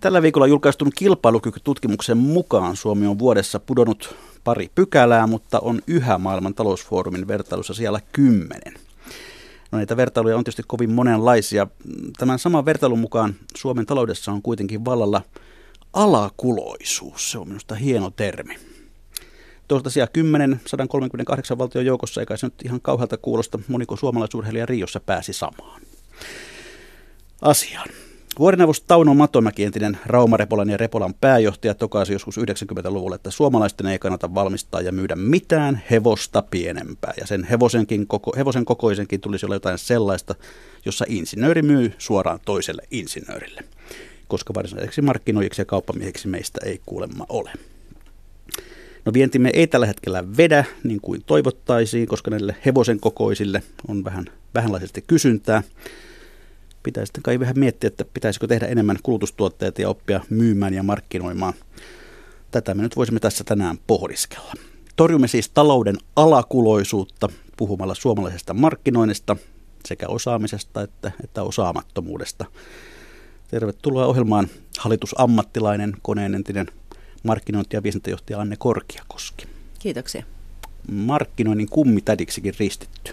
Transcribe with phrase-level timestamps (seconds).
[0.00, 4.14] Tällä viikolla julkaistun kilpailukykytutkimuksen mukaan Suomi on vuodessa pudonnut
[4.44, 8.74] pari pykälää, mutta on yhä maailman talousfoorumin vertailussa siellä kymmenen.
[9.72, 11.66] No näitä vertailuja on tietysti kovin monenlaisia.
[12.18, 15.22] Tämän saman vertailun mukaan Suomen taloudessa on kuitenkin vallalla
[15.92, 17.30] alakuloisuus.
[17.30, 18.56] Se on minusta hieno termi.
[19.68, 25.00] Tuosta siellä 10, 138 valtion joukossa, eikä se nyt ihan kauhealta kuulosta, moniko suomalaisurheilija Riossa
[25.00, 25.82] pääsi samaan
[27.42, 27.88] asiaan.
[28.40, 34.34] Vuorineuvos Tauno Matomäki, entinen Raumarepolan ja Repolan pääjohtaja, tokaisi joskus 90-luvulla, että suomalaisten ei kannata
[34.34, 37.14] valmistaa ja myydä mitään hevosta pienempää.
[37.20, 40.34] Ja sen hevosenkin koko, hevosen kokoisenkin tulisi olla jotain sellaista,
[40.84, 43.64] jossa insinööri myy suoraan toiselle insinöörille.
[44.28, 47.50] Koska varsinaiseksi markkinoijiksi ja kauppamieheksi meistä ei kuulemma ole.
[49.04, 54.24] No vientimme ei tällä hetkellä vedä niin kuin toivottaisiin, koska näille hevosen kokoisille on vähän
[54.54, 55.62] vähänlaisesti kysyntää
[56.82, 61.54] pitäisi sitten kai vähän miettiä, että pitäisikö tehdä enemmän kulutustuotteita ja oppia myymään ja markkinoimaan.
[62.50, 64.52] Tätä me nyt voisimme tässä tänään pohdiskella.
[64.96, 69.36] Torjumme siis talouden alakuloisuutta puhumalla suomalaisesta markkinoinnista
[69.84, 72.44] sekä osaamisesta että, että osaamattomuudesta.
[73.48, 76.66] Tervetuloa ohjelmaan hallitusammattilainen, koneen entinen
[77.22, 79.46] markkinointi- ja viestintäjohtaja Anne Korkiakoski.
[79.78, 80.24] Kiitoksia.
[80.90, 83.12] Markkinoinnin kummitädiksikin ristitty.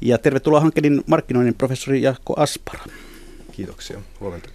[0.00, 2.84] Ja tervetuloa Hankelin markkinoinnin professori Jaakko Aspara.
[3.52, 4.00] Kiitoksia.
[4.20, 4.48] Huomenta.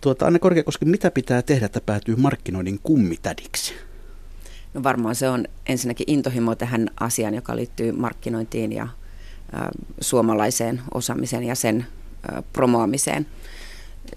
[0.00, 3.74] Tuota, Anne Korkeakoski, mitä pitää tehdä, että päätyy markkinoinnin kummitädiksi?
[4.74, 8.88] No varmaan se on ensinnäkin intohimo tähän asiaan, joka liittyy markkinointiin ja ä,
[10.00, 11.86] suomalaiseen osaamiseen ja sen
[12.32, 13.26] ä, promoamiseen.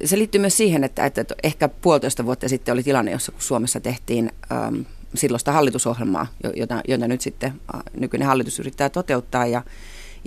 [0.05, 3.79] Se liittyy myös siihen, että, että ehkä puolitoista vuotta sitten oli tilanne, jossa kun Suomessa
[3.79, 4.55] tehtiin ä,
[5.15, 9.63] silloista hallitusohjelmaa, jota, jota nyt sitten ä, nykyinen hallitus yrittää toteuttaa ja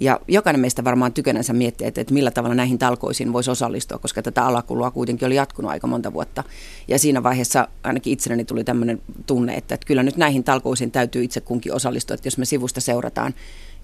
[0.00, 4.22] ja jokainen meistä varmaan tykönänsä miettii, että, että millä tavalla näihin talkoisiin voisi osallistua, koska
[4.22, 6.44] tätä alakulua kuitenkin oli jatkunut aika monta vuotta.
[6.88, 11.24] Ja siinä vaiheessa ainakin itselleni tuli tämmöinen tunne, että, että kyllä nyt näihin talkoisiin täytyy
[11.24, 12.14] itse kunkin osallistua.
[12.14, 13.34] Että jos me sivusta seurataan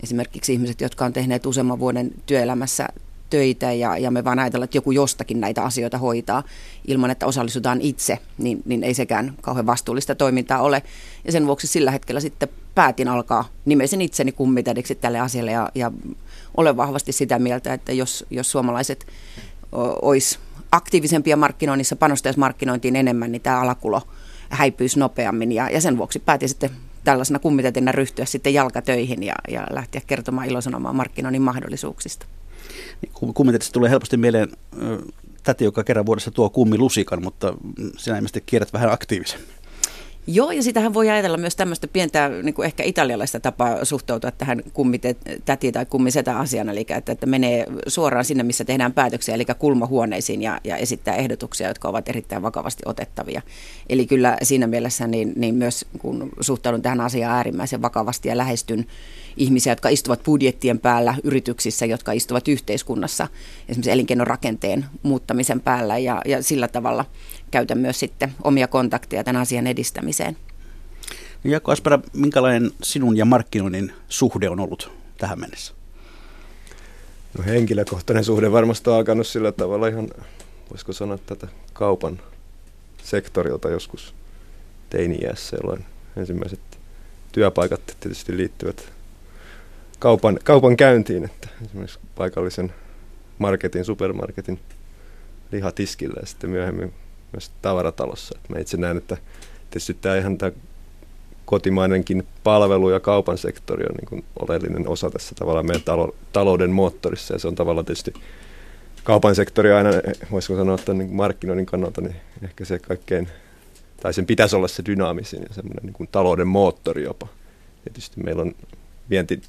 [0.02, 2.88] esimerkiksi ihmiset, jotka on tehneet useamman vuoden työelämässä
[3.30, 6.42] töitä ja, ja me vaan ajatellaan, että joku jostakin näitä asioita hoitaa
[6.86, 10.82] ilman, että osallistutaan itse, niin, niin ei sekään kauhean vastuullista toimintaa ole.
[11.24, 15.92] Ja sen vuoksi sillä hetkellä sitten päätin alkaa nimesin itseni kummitädiksi tälle asialle ja, ja
[16.56, 19.06] olen vahvasti sitä mieltä, että jos, jos suomalaiset
[20.02, 20.38] olisi
[20.72, 24.02] aktiivisempia markkinoinnissa, panostaisi markkinointiin enemmän, niin tämä alakulo
[24.48, 26.70] häipyisi nopeammin ja, ja sen vuoksi päätin sitten
[27.04, 32.26] tällaisena kummitätinä ryhtyä sitten jalkatöihin ja, ja lähteä kertomaan ilosanomaan markkinoinnin mahdollisuuksista.
[33.02, 34.48] Niin, kummitätissä tulee helposti mieleen
[35.42, 37.54] täti, joka kerran vuodessa tuo kummilusikan, mutta
[37.96, 39.63] sinä ilmeisesti kierrät vähän aktiivisemmin.
[40.26, 44.62] Joo, ja sitähän voi ajatella myös tämmöistä pientä niin kuin ehkä italialaista tapaa suhtautua tähän
[44.72, 50.42] kummitäti tai kummisetä asiana, eli että, että menee suoraan sinne, missä tehdään päätöksiä, eli kulmahuoneisiin
[50.42, 53.42] ja, ja esittää ehdotuksia, jotka ovat erittäin vakavasti otettavia.
[53.88, 58.86] Eli kyllä siinä mielessä niin, niin myös kun suhtaudun tähän asiaan äärimmäisen vakavasti ja lähestyn
[59.36, 63.28] ihmisiä, jotka istuvat budjettien päällä yrityksissä, jotka istuvat yhteiskunnassa,
[63.68, 67.04] esimerkiksi elinkeinorakenteen muuttamisen päällä ja, ja sillä tavalla
[67.54, 70.36] käytän myös sitten omia kontakteja tämän asian edistämiseen.
[71.44, 75.74] Jaakko Aspera, minkälainen sinun ja markkinoinnin suhde on ollut tähän mennessä?
[77.38, 80.08] No henkilökohtainen suhde varmasti on alkanut sillä tavalla ihan,
[80.70, 82.20] voisiko sanoa tätä kaupan
[83.02, 84.14] sektorilta joskus
[84.90, 85.84] teini-iässä, jolloin
[86.16, 86.60] ensimmäiset
[87.32, 88.92] työpaikat tietysti liittyvät
[89.98, 92.72] kaupan, kaupan käyntiin, että esimerkiksi paikallisen
[93.38, 94.60] marketin, supermarketin
[95.52, 96.92] lihatiskillä ja sitten myöhemmin
[97.34, 98.38] myös tavaratalossa.
[98.38, 99.16] Et mä itse näen, että
[99.70, 100.52] tietysti tämä ihan tämä
[101.44, 106.70] kotimainenkin palvelu- ja kaupan sektori on niin kuin oleellinen osa tässä tavallaan meidän talo, talouden
[106.70, 108.14] moottorissa ja se on tavallaan tietysti
[109.04, 109.90] kaupan sektori aina,
[110.30, 113.28] voisiko sanoa, että niin markkinoinnin kannalta niin ehkä se kaikkein,
[114.02, 117.26] tai sen pitäisi olla se dynaamisin ja semmoinen niin talouden moottori jopa.
[117.84, 118.54] Tietysti meillä on
[119.10, 119.42] vienti,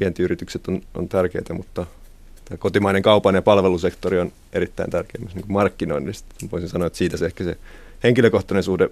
[0.00, 1.86] vientiyritykset on, on tärkeitä, mutta
[2.50, 6.34] tämä kotimainen kaupan ja palvelusektori on erittäin tärkeä myös niin markkinoinnista.
[6.52, 7.56] Voisin sanoa, että siitä se ehkä se
[8.02, 8.90] henkilökohtainen suhde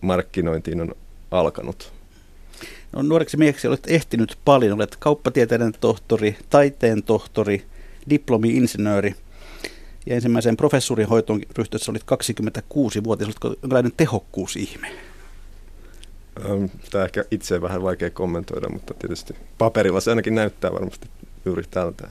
[0.00, 0.94] markkinointiin on
[1.30, 1.92] alkanut.
[2.92, 4.78] No, nuoreksi mieheksi olet ehtinyt paljon.
[4.78, 7.64] Olet kauppatieteiden tohtori, taiteen tohtori,
[8.10, 9.14] diplomi-insinööri.
[10.06, 13.28] Ja ensimmäiseen professuurin hoitoon ryhtyessä olit 26-vuotias.
[13.28, 14.88] Oletko jonkinlainen tehokkuusihme?
[16.90, 21.08] Tämä ehkä itse vähän vaikea kommentoida, mutta tietysti paperilla se ainakin näyttää varmasti
[21.44, 22.08] juuri tältä.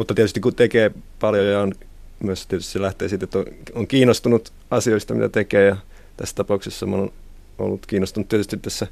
[0.00, 1.74] Mutta tietysti kun tekee paljon ja on
[2.20, 3.44] myös tietysti se lähtee siitä, että on,
[3.74, 5.76] on kiinnostunut asioista, mitä tekee ja
[6.16, 7.10] tässä tapauksessa mä olen
[7.58, 8.86] ollut kiinnostunut tietysti tässä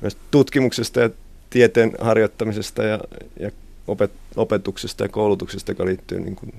[0.00, 1.10] myös tutkimuksesta ja
[1.50, 3.00] tieteen harjoittamisesta ja,
[3.40, 3.50] ja
[3.86, 6.54] opet, opetuksesta ja koulutuksesta, joka liittyy niin kuin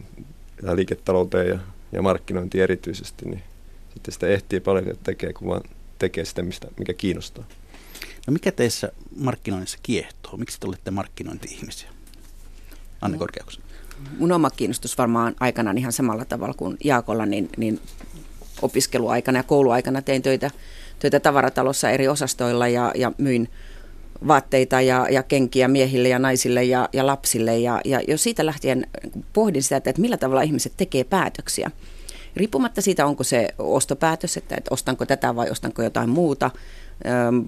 [0.73, 1.59] liiketalouteen ja,
[1.91, 3.43] ja markkinointiin erityisesti, niin
[3.93, 5.61] sitten sitä ehtii paljon tekee, kun vaan
[5.99, 7.45] tekee sitä, mistä, mikä kiinnostaa.
[8.27, 10.37] No mikä teissä markkinoinnissa kiehtoo?
[10.37, 11.89] Miksi te olette markkinointi-ihmisiä?
[13.01, 13.19] Anne no.
[13.19, 13.64] Korkeakoski.
[14.19, 17.79] Mun oma kiinnostus varmaan aikanaan ihan samalla tavalla kuin Jaakolla, niin, niin
[18.61, 20.51] opiskeluaikana ja kouluaikana tein töitä,
[20.99, 23.49] töitä tavaratalossa eri osastoilla ja, ja myin
[24.27, 27.57] vaatteita ja, ja kenkiä miehille ja naisille ja, ja lapsille.
[27.57, 28.87] Ja, ja jo siitä lähtien
[29.33, 31.71] pohdin sitä, että, että millä tavalla ihmiset tekee päätöksiä.
[32.35, 36.51] Riippumatta siitä, onko se ostopäätös, että, että ostanko tätä vai ostanko jotain muuta,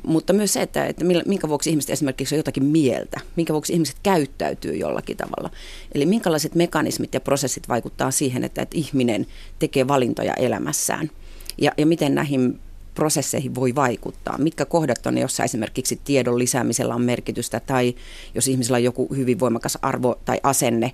[0.03, 3.95] Mutta myös se, että, että minkä vuoksi ihmiset esimerkiksi on jotakin mieltä, minkä vuoksi ihmiset
[4.03, 5.49] käyttäytyy jollakin tavalla.
[5.95, 9.27] Eli minkälaiset mekanismit ja prosessit vaikuttaa siihen, että, että ihminen
[9.59, 11.09] tekee valintoja elämässään.
[11.57, 12.59] Ja, ja miten näihin
[12.95, 14.37] prosesseihin voi vaikuttaa.
[14.37, 17.95] Mitkä kohdat on jossa esimerkiksi tiedon lisäämisellä on merkitystä, tai
[18.35, 20.93] jos ihmisellä on joku hyvin voimakas arvo tai asenne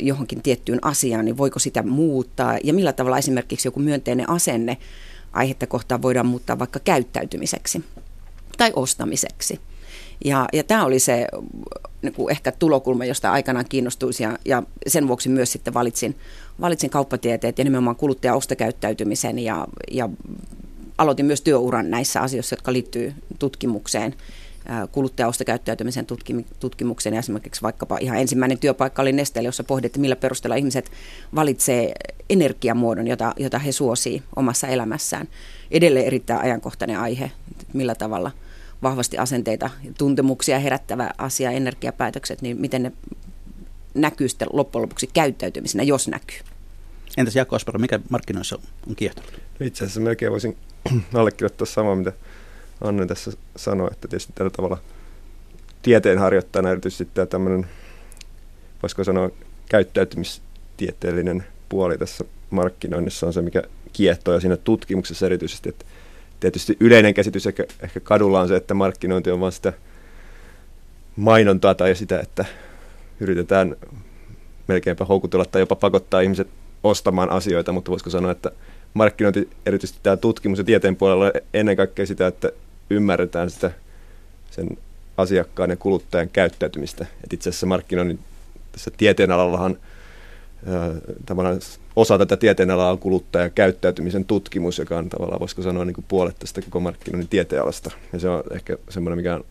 [0.00, 4.76] johonkin tiettyyn asiaan, niin voiko sitä muuttaa, ja millä tavalla esimerkiksi joku myönteinen asenne
[5.32, 7.84] aihetta kohtaan voidaan muuttaa vaikka käyttäytymiseksi
[8.58, 9.60] tai ostamiseksi.
[10.24, 11.26] Ja, ja tämä oli se
[12.02, 16.16] niin kuin ehkä tulokulma, josta aikanaan kiinnostuisi ja, ja sen vuoksi myös sitten valitsin,
[16.60, 20.08] valitsin kauppatieteet ja nimenomaan kuluttaja-ostokäyttäytymisen ja, ja
[20.98, 24.14] aloitin myös työuran näissä asioissa, jotka liittyy tutkimukseen,
[24.92, 26.06] kuluttaja-ostokäyttäytymisen
[26.60, 27.14] tutkimukseen.
[27.14, 30.90] Ja esimerkiksi vaikkapa ihan ensimmäinen työpaikka oli Nesteellä, jossa pohdittiin, millä perusteella ihmiset
[31.34, 31.92] valitsee
[32.30, 35.28] energiamuodon, jota, jota he suosii omassa elämässään.
[35.70, 37.30] Edelleen erittäin ajankohtainen aihe,
[37.72, 38.30] millä tavalla
[38.82, 42.92] vahvasti asenteita, tuntemuksia herättävä asia, energiapäätökset, niin miten ne
[43.94, 46.38] näkyy sitten loppujen lopuksi käyttäytymisenä, jos näkyy.
[47.16, 49.32] Entäs Jaakko Aspero, mikä markkinoissa on kiehtonut?
[49.60, 50.56] Itse asiassa melkein voisin
[51.14, 52.12] allekirjoittaa samaa, mitä
[52.80, 54.78] Anne tässä sanoi, että tietysti tällä tavalla
[55.82, 57.66] tieteen harjoittajana erityisesti tämä tämmöinen,
[58.82, 59.30] voisiko sanoa,
[59.68, 64.34] käyttäytymistieteellinen puoli tässä markkinoinnissa on se, mikä kiehtoo.
[64.34, 65.84] Ja siinä tutkimuksessa erityisesti, että
[66.40, 69.72] tietysti yleinen käsitys ehkä, ehkä kadulla on se, että markkinointi on vain sitä
[71.16, 72.44] mainontaa tai sitä, että
[73.20, 73.76] yritetään
[74.68, 76.48] melkeinpä houkutella tai jopa pakottaa ihmiset
[76.84, 78.50] ostamaan asioita, mutta voisiko sanoa, että
[78.94, 82.52] markkinointi, erityisesti tämä tutkimus ja tieteen puolella ennen kaikkea sitä, että
[82.90, 83.70] ymmärretään sitä
[84.50, 84.68] sen
[85.16, 87.06] asiakkaan ja kuluttajan käyttäytymistä.
[87.24, 88.18] Et itse asiassa markkinoinnin
[88.72, 89.76] tässä tieteen alallahan
[91.26, 91.60] tavallaan
[91.96, 96.04] osa tätä tieteen alaa on kuluttajan käyttäytymisen tutkimus, joka on tavallaan, voisiko sanoa, niin kuin
[96.08, 97.90] puolet tästä koko markkinoinnin tieteenalasta.
[98.12, 99.44] Ja se on ehkä semmoinen, mikä on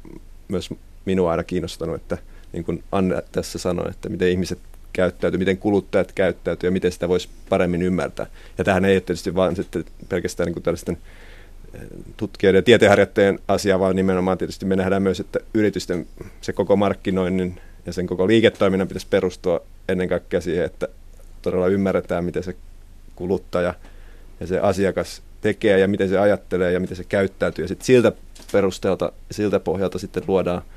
[0.47, 0.69] myös
[1.05, 2.17] minua aina kiinnostanut, että
[2.53, 4.59] niin kuin Anne tässä sanoi, että miten ihmiset
[4.93, 8.25] käyttäytyy, miten kuluttajat käyttäytyy ja miten sitä voisi paremmin ymmärtää.
[8.57, 10.97] Ja tähän ei ole tietysti vain sitten pelkästään niin kuin tällaisten
[12.17, 16.07] tutkijoiden ja tieteenharjoittajien asia, vaan nimenomaan tietysti me nähdään myös, että yritysten
[16.41, 20.87] se koko markkinoinnin ja sen koko liiketoiminnan pitäisi perustua ennen kaikkea siihen, että
[21.41, 22.55] todella ymmärretään, miten se
[23.15, 23.73] kuluttaja
[24.39, 27.63] ja se asiakas tekee ja miten se ajattelee ja miten se käyttäytyy.
[27.63, 28.11] Ja sitten siltä
[28.51, 30.61] perusteelta, siltä pohjalta sitten luodaan–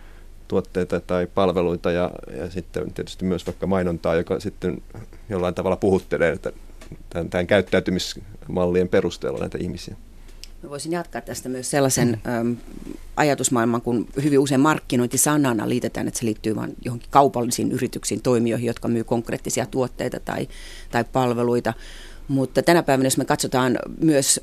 [0.50, 4.82] tuotteita tai palveluita ja, ja sitten tietysti myös vaikka mainontaa, joka sitten
[5.28, 6.52] jollain tavalla puhuttelee että
[7.10, 9.96] tämän, tämän käyttäytymismallien perusteella näitä ihmisiä.
[10.62, 12.56] Mä voisin jatkaa tästä myös sellaisen äm,
[13.16, 18.66] ajatusmaailman, kun hyvin usein markkinointi sanana liitetään, että se liittyy vain johonkin kaupallisiin yrityksiin, toimijoihin,
[18.66, 20.48] jotka myy konkreettisia tuotteita tai,
[20.90, 21.74] tai palveluita.
[22.28, 24.40] Mutta tänä päivänä, jos me katsotaan myös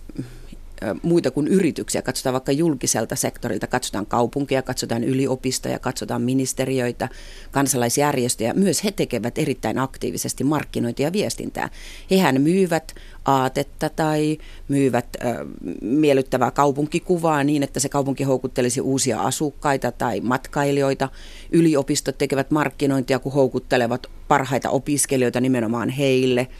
[1.02, 2.02] muita kuin yrityksiä.
[2.02, 7.10] Katsotaan vaikka julkiselta sektorilta, katsotaan kaupunkia, katsotaan yliopistoja, katsotaan ministeriöitä,
[7.52, 8.54] kansalaisjärjestöjä.
[8.54, 11.70] Myös he tekevät erittäin aktiivisesti markkinointia ja viestintää.
[12.12, 15.36] Hehän myyvät aatetta tai myyvät äh,
[15.82, 21.10] miellyttävää kaupunkikuvaa niin, että se kaupunki houkuttelisi uusia asukkaita tai matkailijoita.
[21.52, 26.48] Yliopistot tekevät markkinointia, kun houkuttelevat parhaita opiskelijoita nimenomaan heille–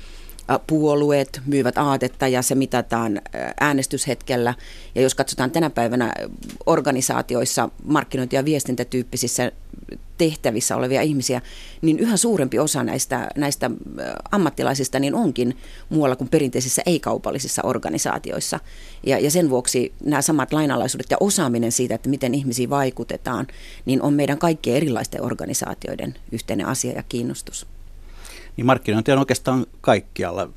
[0.68, 3.22] puolueet myyvät aatetta ja se mitataan
[3.60, 4.54] äänestyshetkellä.
[4.96, 6.14] Ja jos katsotaan tänä päivänä
[6.66, 9.52] organisaatioissa markkinointi- ja viestintätyyppisissä
[10.18, 11.42] tehtävissä olevia ihmisiä,
[11.82, 13.72] niin yhä suurempi osa näistä, näistä
[14.32, 15.58] ammattilaisista niin onkin
[15.90, 18.60] muualla kuin perinteisissä ei-kaupallisissa organisaatioissa.
[19.04, 23.48] Ja, ja sen vuoksi nämä samat lainalaisuudet ja osaaminen siitä, että miten ihmisiin vaikutetaan,
[23.86, 27.68] niin on meidän kaikkien erilaisten organisaatioiden yhteinen asia ja kiinnostus.
[28.58, 30.50] Niin markkinointi on oikeastaan kaikkialla.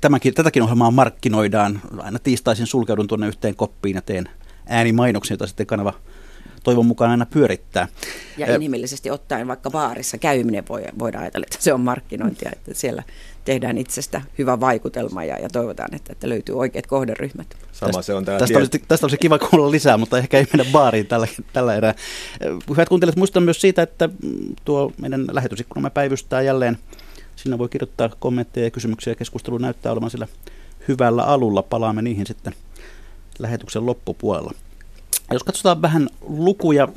[0.00, 1.80] Tämäkin, tätäkin ohjelmaa markkinoidaan.
[1.98, 4.28] Aina tiistaisin sulkeudun tuonne yhteen koppiin ja teen
[4.66, 5.94] äänimainoksia, jota sitten kanava
[6.62, 7.88] toivon mukaan aina pyörittää.
[8.36, 13.02] Ja inhimillisesti ottaen vaikka baarissa käyminen voi, voidaan ajatella, että se on markkinointia, että siellä
[13.44, 17.56] tehdään itsestä hyvä vaikutelma ja, ja toivotaan, että, että löytyy oikeat kohderyhmät.
[17.72, 20.46] Sama tästä, se on tästä, tie- olisi, tästä olisi kiva kuulla lisää, mutta ehkä ei
[20.56, 21.94] mennä baariin tällä, tällä erää.
[22.70, 24.08] Hyvät kuuntelijat, muistan myös siitä, että
[24.64, 26.78] tuo meidän lähetysikkunamme päivystää jälleen.
[27.38, 29.14] Sinä voi kirjoittaa kommentteja ja kysymyksiä.
[29.14, 30.28] Keskustelu näyttää olevan sillä
[30.88, 31.62] hyvällä alulla.
[31.62, 32.54] Palaamme niihin sitten
[33.38, 34.52] lähetyksen loppupuolella.
[35.32, 36.88] Jos katsotaan vähän lukuja,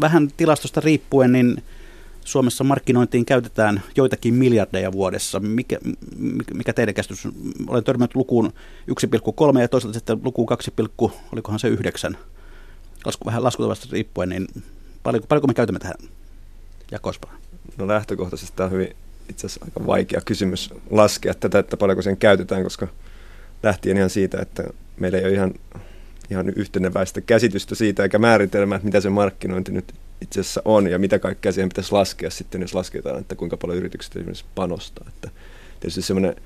[0.00, 1.62] vähän tilastosta riippuen, niin
[2.24, 5.40] Suomessa markkinointiin käytetään joitakin miljardeja vuodessa.
[5.40, 5.78] Mikä,
[6.54, 7.28] mikä teidän käsitys?
[7.66, 8.52] Olen törmännyt lukuun
[9.54, 10.72] 1,3 ja toisaalta sitten lukuun 2,
[11.32, 12.18] olikohan se 9.
[13.04, 14.46] Lasku, vähän laskutavasta riippuen, niin
[15.02, 15.96] paljonko, paljonko me käytämme tähän
[16.90, 17.34] jakospaan?
[17.78, 18.96] No lähtökohtaisesti tämä on hyvin
[19.30, 22.88] itse asiassa aika vaikea kysymys laskea tätä, että paljonko sen käytetään, koska
[23.62, 24.64] lähtien ihan siitä, että
[24.96, 25.54] meillä ei ole ihan
[26.30, 30.98] ihan yhteneväistä käsitystä siitä eikä määritelmää, että mitä se markkinointi nyt itse asiassa on ja
[30.98, 35.06] mitä kaikkea siihen pitäisi laskea sitten, jos lasketaan, että kuinka paljon yritykset esimerkiksi panostaa.
[35.08, 35.30] Että
[35.80, 36.36] tietysti semmoinen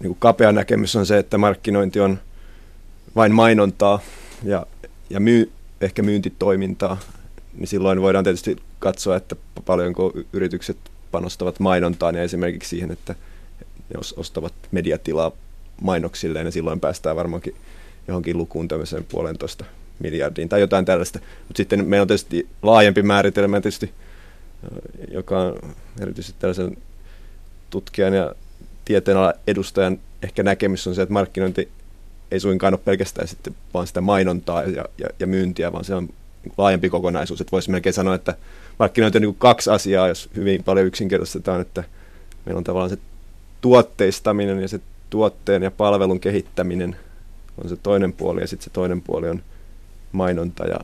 [0.00, 2.18] niin kuin kapea näkemys on se, että markkinointi on
[3.16, 4.00] vain mainontaa
[4.42, 4.66] ja,
[5.10, 7.00] ja myy, ehkä myyntitoimintaa,
[7.54, 10.76] niin silloin voidaan tietysti katsoa, että paljonko yritykset
[11.10, 13.14] panostavat mainontaan ja esimerkiksi siihen, että
[13.94, 15.32] jos ostavat mediatilaa
[15.80, 17.56] mainoksilleen, niin silloin päästään varmaankin
[18.08, 19.64] johonkin lukuun tämmöiseen puolentoista
[19.98, 21.18] miljardiin tai jotain tällaista.
[21.18, 23.90] Mutta sitten meillä on tietysti laajempi määritelmä tietysti,
[25.10, 25.58] joka on
[26.00, 26.76] erityisesti tällaisen
[27.70, 28.34] tutkijan ja
[28.84, 31.68] tieteen edustajan ehkä näkemys on se, että markkinointi
[32.30, 36.08] ei suinkaan ole pelkästään sitten vaan sitä mainontaa ja, ja, ja myyntiä, vaan se on
[36.58, 37.40] laajempi kokonaisuus.
[37.40, 38.34] Että voisi melkein sanoa, että
[38.78, 41.84] markkinointi on niin kaksi asiaa, jos hyvin paljon yksinkertaistetaan, että
[42.44, 42.98] meillä on tavallaan se
[43.60, 46.96] tuotteistaminen ja se tuotteen ja palvelun kehittäminen
[47.62, 49.42] on se toinen puoli ja sitten se toinen puoli on
[50.12, 50.80] mainonta ja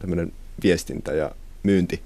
[0.00, 1.30] tämmöinen viestintä ja
[1.62, 2.02] myynti.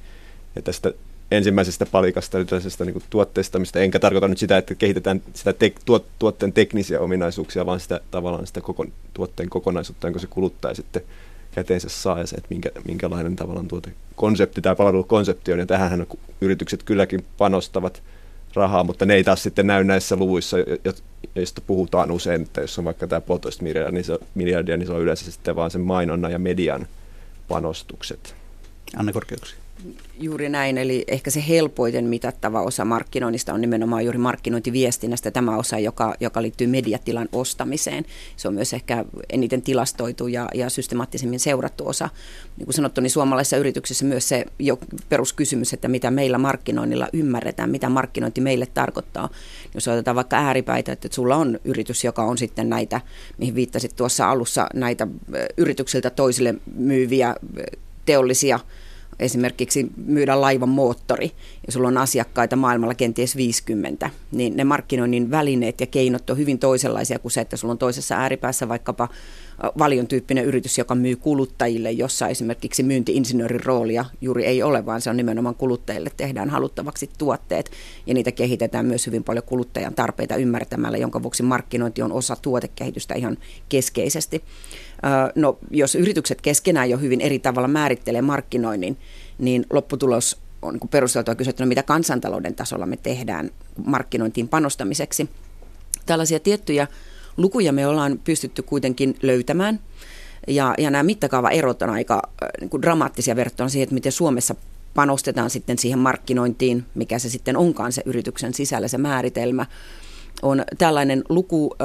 [0.56, 0.92] Ja tästä
[1.30, 6.52] ensimmäisestä palikasta, tällaisesta niin tuotteistamista, enkä tarkoita nyt sitä, että kehitetään sitä te- tuot- tuotteen
[6.52, 11.02] teknisiä ominaisuuksia, vaan sitä tavallaan sitä koko, tuotteen kokonaisuutta, jonka se kuluttaja sitten
[11.52, 15.58] käteensä saa ja se, että minkä, minkälainen tavallaan tuotekonsepti tai palvelukonsepti on.
[15.58, 16.06] Ja tähän
[16.40, 18.02] yritykset kylläkin panostavat
[18.54, 20.56] rahaa, mutta ne ei taas sitten näy näissä luvuissa,
[21.34, 24.92] joista puhutaan usein, että jos on vaikka tämä puolitoista miljardia, niin se, miljardia, niin se
[24.92, 26.86] on yleensä sitten vaan sen mainonnan ja median
[27.48, 28.34] panostukset.
[28.96, 29.59] Anne Korkeuksi.
[30.18, 35.78] Juuri näin, eli ehkä se helpoiten mitattava osa markkinoinnista on nimenomaan juuri markkinointiviestinnästä tämä osa,
[35.78, 38.04] joka, joka liittyy mediatilan ostamiseen.
[38.36, 42.08] Se on myös ehkä eniten tilastoitu ja, ja systemaattisemmin seurattu osa.
[42.56, 47.70] Niin kuin sanottu, niin suomalaisissa yrityksissä myös se jo peruskysymys, että mitä meillä markkinoinnilla ymmärretään,
[47.70, 49.28] mitä markkinointi meille tarkoittaa.
[49.74, 53.00] Jos otetaan vaikka ääripäitä, että sulla on yritys, joka on sitten näitä,
[53.38, 55.06] mihin viittasit tuossa alussa, näitä
[55.56, 57.34] yrityksiltä toisille myyviä
[58.06, 58.60] teollisia
[59.20, 61.32] esimerkiksi myydä laivan moottori
[61.66, 66.58] ja sulla on asiakkaita maailmalla kenties 50, niin ne markkinoinnin välineet ja keinot on hyvin
[66.58, 69.08] toisenlaisia kuin se, että sulla on toisessa ääripäässä vaikkapa
[69.78, 75.10] valion tyyppinen yritys, joka myy kuluttajille, jossa esimerkiksi myyntiinsinöörin roolia juuri ei ole, vaan se
[75.10, 77.70] on nimenomaan kuluttajille tehdään haluttavaksi tuotteet
[78.06, 83.14] ja niitä kehitetään myös hyvin paljon kuluttajan tarpeita ymmärtämällä, jonka vuoksi markkinointi on osa tuotekehitystä
[83.14, 83.38] ihan
[83.68, 84.44] keskeisesti.
[85.34, 88.96] No, jos yritykset keskenään jo hyvin eri tavalla määrittelee markkinoinnin,
[89.38, 93.50] niin lopputulos on niin perusteltua kysyä, no mitä kansantalouden tasolla me tehdään
[93.84, 95.28] markkinointiin panostamiseksi.
[96.06, 96.86] Tällaisia tiettyjä
[97.42, 99.80] lukuja me ollaan pystytty kuitenkin löytämään.
[100.48, 102.22] Ja, ja nämä mittakaavaerot on aika
[102.60, 104.54] niin kuin dramaattisia verrattuna siihen, että miten Suomessa
[104.94, 109.66] panostetaan sitten siihen markkinointiin, mikä se sitten onkaan se yrityksen sisällä se määritelmä.
[110.42, 111.76] On tällainen luku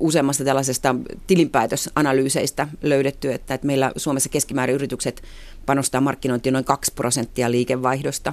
[0.00, 0.94] useammasta tällaisesta
[1.26, 5.22] tilinpäätösanalyyseistä löydetty, että, että meillä Suomessa keskimäärin yritykset
[5.66, 8.32] panostaa markkinointiin noin 2 prosenttia liikevaihdosta.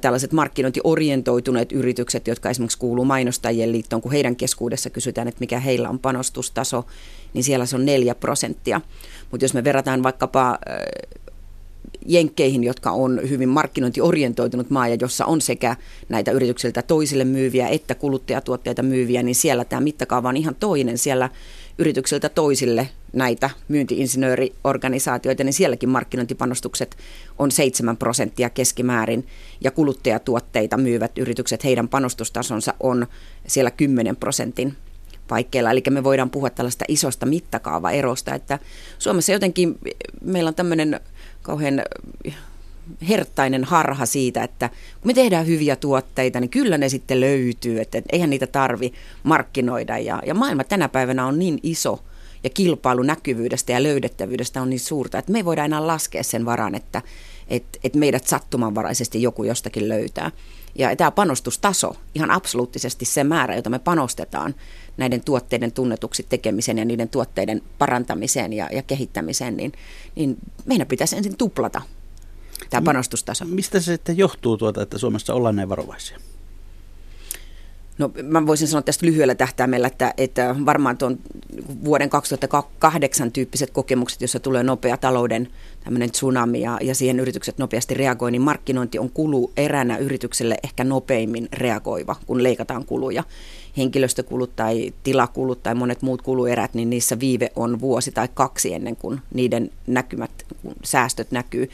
[0.00, 5.88] Tällaiset markkinointiorientoituneet yritykset, jotka esimerkiksi kuuluu mainostajien liittoon, kun heidän keskuudessa kysytään, että mikä heillä
[5.88, 6.86] on panostustaso,
[7.34, 8.80] niin siellä se on 4 prosenttia.
[9.30, 10.58] Mutta jos me verrataan vaikkapa
[12.06, 15.76] jenkkeihin, jotka on hyvin markkinointiorientoitunut maa ja jossa on sekä
[16.08, 20.98] näitä yrityksiltä toisille myyviä että kuluttajatuotteita myyviä, niin siellä tämä mittakaava on ihan toinen.
[20.98, 21.28] Siellä
[21.78, 26.96] yrityksiltä toisille näitä myyntiinsinööriorganisaatioita, niin sielläkin markkinointipanostukset
[27.38, 29.26] on 7 prosenttia keskimäärin
[29.60, 33.06] ja kuluttajatuotteita myyvät yritykset, heidän panostustasonsa on
[33.46, 34.76] siellä 10 prosentin
[35.28, 35.70] paikkeilla.
[35.70, 38.58] Eli me voidaan puhua tällaista isosta mittakaavaerosta, että
[38.98, 39.78] Suomessa jotenkin
[40.20, 41.00] meillä on tämmöinen
[41.42, 41.82] kauhean
[43.08, 48.02] herttainen harha siitä, että kun me tehdään hyviä tuotteita, niin kyllä ne sitten löytyy, että
[48.12, 49.98] eihän niitä tarvi markkinoida.
[49.98, 52.04] Ja, ja maailma tänä päivänä on niin iso
[52.44, 56.44] ja kilpailu näkyvyydestä ja löydettävyydestä on niin suurta, että me ei voida enää laskea sen
[56.44, 57.02] varan, että,
[57.48, 60.30] että, että meidät sattumanvaraisesti joku jostakin löytää.
[60.74, 64.54] Ja tämä panostustaso, ihan absoluuttisesti se määrä, jota me panostetaan
[64.96, 69.72] näiden tuotteiden tunnetuksi tekemiseen ja niiden tuotteiden parantamiseen ja, ja kehittämiseen, niin,
[70.14, 70.36] niin
[70.66, 71.82] meidän pitäisi ensin tuplata
[72.70, 73.44] tämä panostustaso.
[73.44, 76.18] Mistä se sitten johtuu, tuota, että Suomessa ollaan näin varovaisia?
[77.98, 81.18] No mä voisin sanoa tästä lyhyellä tähtäimellä, että, että varmaan tuon
[81.84, 85.48] vuoden 2008 tyyppiset kokemukset, jossa tulee nopea talouden
[85.84, 90.84] tämmöinen tsunami ja, ja siihen yritykset nopeasti reagoi, niin markkinointi on kulu eränä yritykselle ehkä
[90.84, 93.24] nopeimmin reagoiva, kun leikataan kuluja.
[93.76, 98.96] Henkilöstökulut tai tilakulut tai monet muut kuluerät, niin niissä viive on vuosi tai kaksi ennen
[98.96, 100.30] kuin niiden näkymät,
[100.62, 101.68] kun säästöt näkyy.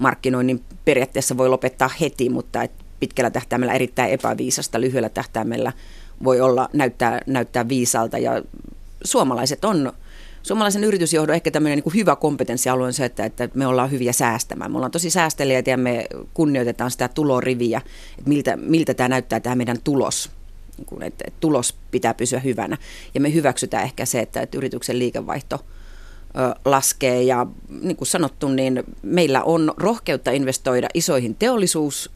[0.00, 5.72] Markkinoinnin periaatteessa voi lopettaa heti, mutta et pitkällä tähtäimellä erittäin epäviisasta, lyhyellä tähtäimellä
[6.24, 8.42] voi olla näyttää, näyttää viisalta ja
[9.04, 9.92] suomalaiset on
[10.42, 14.12] Suomalaisen yritysjohdon ehkä tämmöinen niin kuin hyvä kompetenssialue on se, että, että me ollaan hyviä
[14.12, 14.70] säästämään.
[14.70, 17.82] Me ollaan tosi säästelijöitä ja me kunnioitetaan sitä tuloriviä,
[18.18, 20.30] että miltä, miltä tämä näyttää tämä meidän tulos.
[20.90, 22.76] Niin että, että tulos pitää pysyä hyvänä.
[23.14, 25.64] Ja me hyväksytään ehkä se, että, että yrityksen liikevaihto
[26.64, 27.46] laskee ja
[27.80, 32.10] niin kuin sanottu, niin meillä on rohkeutta investoida isoihin teollisuus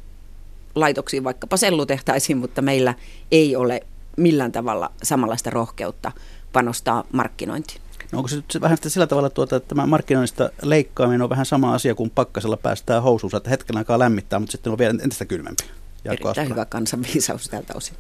[0.75, 2.95] laitoksiin, vaikkapa sellutehtaisiin, mutta meillä
[3.31, 3.81] ei ole
[4.17, 6.13] millään tavalla samanlaista rohkeutta
[6.53, 7.81] panostaa markkinointiin.
[8.13, 11.75] No onko se nyt vähän sillä tavalla, tuota, että tämä markkinoinnista leikkaaminen on vähän sama
[11.75, 15.65] asia kuin pakkasella päästää housuunsa, että hetken aikaa lämmittää, mutta sitten on vielä entistä kylmempi.
[16.05, 17.95] Erittäin hyvä kansanviisaus tältä osin.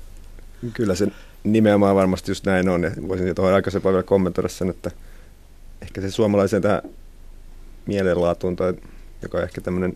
[0.72, 1.08] Kyllä se
[1.44, 2.82] nimenomaan varmasti just näin on.
[2.82, 4.90] Ja voisin tuohon aikaisempaan vielä kommentoida sen, että
[5.84, 6.82] ehkä se suomalaisen tähän
[7.86, 8.74] mielenlaatuun, tai
[9.22, 9.94] joka on ehkä tämmöinen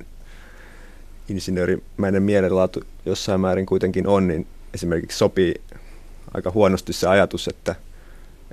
[1.28, 5.54] insinöörimäinen mielenlaatu jossain määrin kuitenkin on, niin esimerkiksi sopii
[6.35, 7.75] aika huonosti se ajatus, että,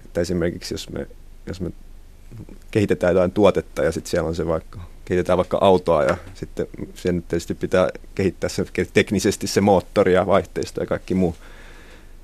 [0.05, 1.07] että esimerkiksi jos me,
[1.45, 1.71] jos me
[2.71, 7.23] kehitetään jotain tuotetta ja sitten siellä on se vaikka, kehitetään vaikka autoa ja sitten sen
[7.23, 11.35] tietysti pitää kehittää se teknisesti se moottori ja vaihteisto ja kaikki muu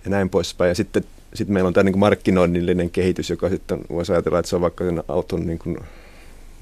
[0.03, 0.69] ja näin poispäin.
[0.69, 4.49] Ja sitten, sitten meillä on tämä niin kuin markkinoinnillinen kehitys, joka sitten voisi ajatella, että
[4.49, 5.77] se on vaikka sen auton niin kuin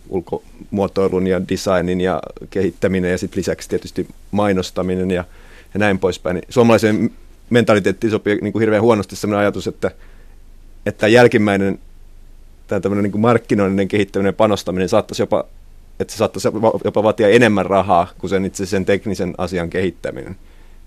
[0.10, 5.24] ulkomuotoilun ja designin ja kehittäminen ja sitten lisäksi tietysti mainostaminen ja,
[5.74, 6.36] ja näin poispäin.
[6.36, 7.12] Niin suomalaiseen
[7.50, 9.92] mentaliteettiin sopii niin kuin hirveän huonosti sellainen ajatus, että,
[10.86, 11.80] että jälkimmäinen
[12.68, 15.46] tämä niin kuin markkinoinninen kehittäminen ja panostaminen saattaisi jopa,
[16.00, 16.48] että se saattaisi
[16.84, 20.36] jopa vaatia enemmän rahaa kuin sen itse sen teknisen asian kehittäminen.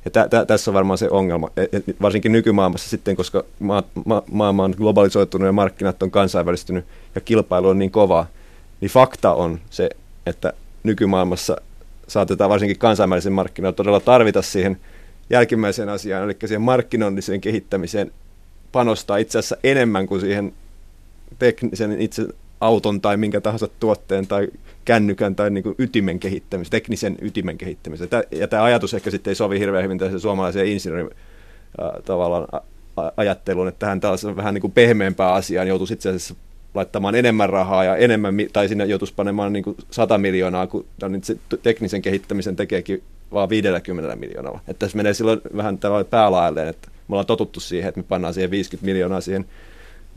[0.05, 3.83] Ja tä, tä, tässä on varmaan se ongelma, et, et varsinkin nykymaailmassa sitten, koska ma,
[4.05, 6.85] ma, maailma on globalisoitunut ja markkinat on kansainvälistynyt
[7.15, 8.27] ja kilpailu on niin kovaa,
[8.81, 9.91] niin fakta on se,
[10.27, 11.57] että nykymaailmassa
[12.09, 14.81] saatetaan varsinkin kansainvälisen markkinoilla todella tarvita siihen
[15.31, 18.13] jälkimmäiseen asiaan, eli siihen markkinoinniseen kehittämiseen
[18.73, 20.53] panostaa itse asiassa enemmän kuin siihen
[21.39, 22.27] teknisen itse
[22.61, 24.49] auton tai minkä tahansa tuotteen tai
[24.85, 28.11] kännykän tai niin kuin ytimen kehittämiseen, teknisen ytimen kehittämiseen.
[28.31, 31.11] Ja tämä ajatus ehkä sitten ei sovi hirveän hyvin tässä suomalaiseen insinöörin
[32.05, 32.63] tavallaan
[33.17, 36.35] ajatteluun, että tähän tällaisen vähän niin kuin pehmeämpää asiaan joutuisi itse asiassa
[36.75, 40.87] laittamaan enemmän rahaa ja enemmän, tai sinne joutuisi panemaan niin kuin 100 miljoonaa, kun
[41.23, 44.61] se teknisen kehittämisen tekeekin vaan 50 miljoonalla.
[44.69, 48.35] Että tässä menee silloin vähän tavallaan päälailleen, että me ollaan totuttu siihen, että me pannaan
[48.35, 49.45] siihen 50 miljoonaa siihen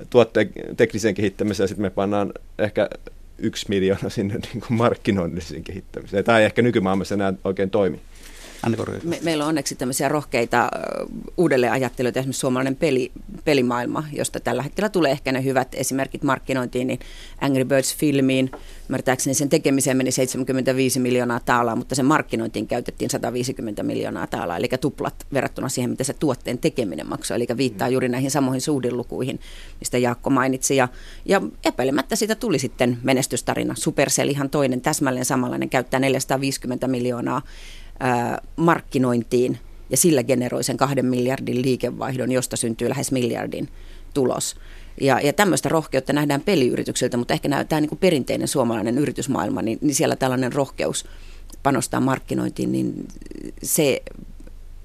[0.09, 2.89] tuotteen tekniseen kehittämiseen ja sitten me pannaan ehkä
[3.37, 6.23] yksi miljoona sinne niin kuin markkinoinniseen kehittämiseen.
[6.23, 7.99] Tämä ei ehkä nykymaailmassa enää oikein toimi.
[9.03, 10.69] Me, meillä on onneksi tämmöisiä rohkeita
[11.37, 13.11] uudelleenajattelijoita, esimerkiksi suomalainen peli,
[13.43, 16.99] pelimaailma, josta tällä hetkellä tulee ehkä ne hyvät esimerkit markkinointiin, niin
[17.41, 24.27] Angry Birds-filmiin, ymmärtääkseni sen tekemiseen meni 75 miljoonaa taalaa, mutta sen markkinointiin käytettiin 150 miljoonaa
[24.27, 28.61] taalaa, eli tuplat verrattuna siihen, mitä se tuotteen tekeminen maksoi, eli viittaa juuri näihin samoihin
[28.61, 29.39] suhdelukuihin,
[29.79, 30.87] mistä Jaakko mainitsi, ja,
[31.25, 33.75] ja epäilemättä siitä tuli sitten menestystarina.
[33.77, 37.41] Supercell ihan toinen, täsmälleen samanlainen, käyttää 450 miljoonaa
[38.55, 43.69] markkinointiin ja sillä generoi sen kahden miljardin liikevaihdon, josta syntyy lähes miljardin
[44.13, 44.55] tulos.
[45.01, 49.95] Ja, ja tämmöistä rohkeutta nähdään peliyrityksiltä, mutta ehkä tämä niin perinteinen suomalainen yritysmaailma, niin, niin
[49.95, 51.05] siellä tällainen rohkeus
[51.63, 53.07] panostaa markkinointiin, niin
[53.63, 54.01] se,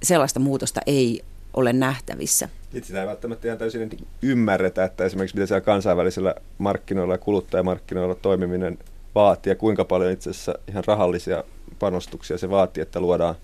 [0.03, 1.23] sellaista muutosta ei
[1.55, 2.49] ole nähtävissä.
[2.75, 3.90] Itse ei välttämättä ihan täysin
[4.23, 8.79] ymmärretä, että esimerkiksi mitä siellä kansainvälisillä markkinoilla ja kuluttajamarkkinoilla toimiminen
[9.14, 11.44] vaatii ja kuinka paljon itse asiassa ihan rahallisia
[11.81, 12.38] panostuksia.
[12.38, 13.35] Se vaatii, että luodaan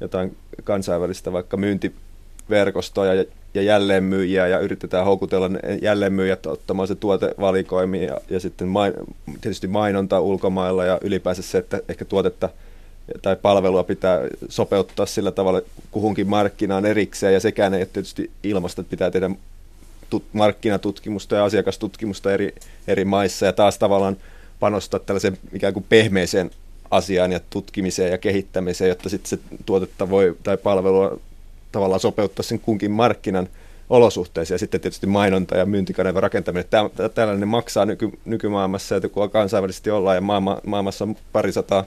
[0.00, 5.50] jotain kansainvälistä vaikka myyntiverkostoa ja, ja jälleenmyyjiä ja yritetään houkutella
[5.82, 8.92] jälleenmyyjät ottamaan se tuote valikoimiin ja, ja sitten main,
[9.40, 12.48] tietysti mainonta ulkomailla ja ylipäänsä se, että ehkä tuotetta
[13.22, 18.90] tai palvelua pitää sopeuttaa sillä tavalla kuhunkin markkinaan erikseen, ja sekään ei tietysti ilmasta, että
[18.90, 19.30] pitää tehdä
[20.10, 22.54] tut- markkinatutkimusta ja asiakastutkimusta eri,
[22.88, 24.16] eri maissa, ja taas tavallaan
[24.60, 26.50] panostaa tällaiseen ikään kuin pehmeeseen
[26.90, 31.18] asiaan ja tutkimiseen ja kehittämiseen, jotta sitten se tuotetta voi tai palvelua
[31.72, 33.48] tavallaan sopeuttaa sen kunkin markkinan
[33.90, 36.64] olosuhteisiin ja sitten tietysti mainonta ja myyntikanevan rakentaminen.
[36.70, 41.84] Tämä, tällainen maksaa nyky, nykymaailmassa, että kun kansainvälisesti ollaan ja maailma, maailmassa on parisataa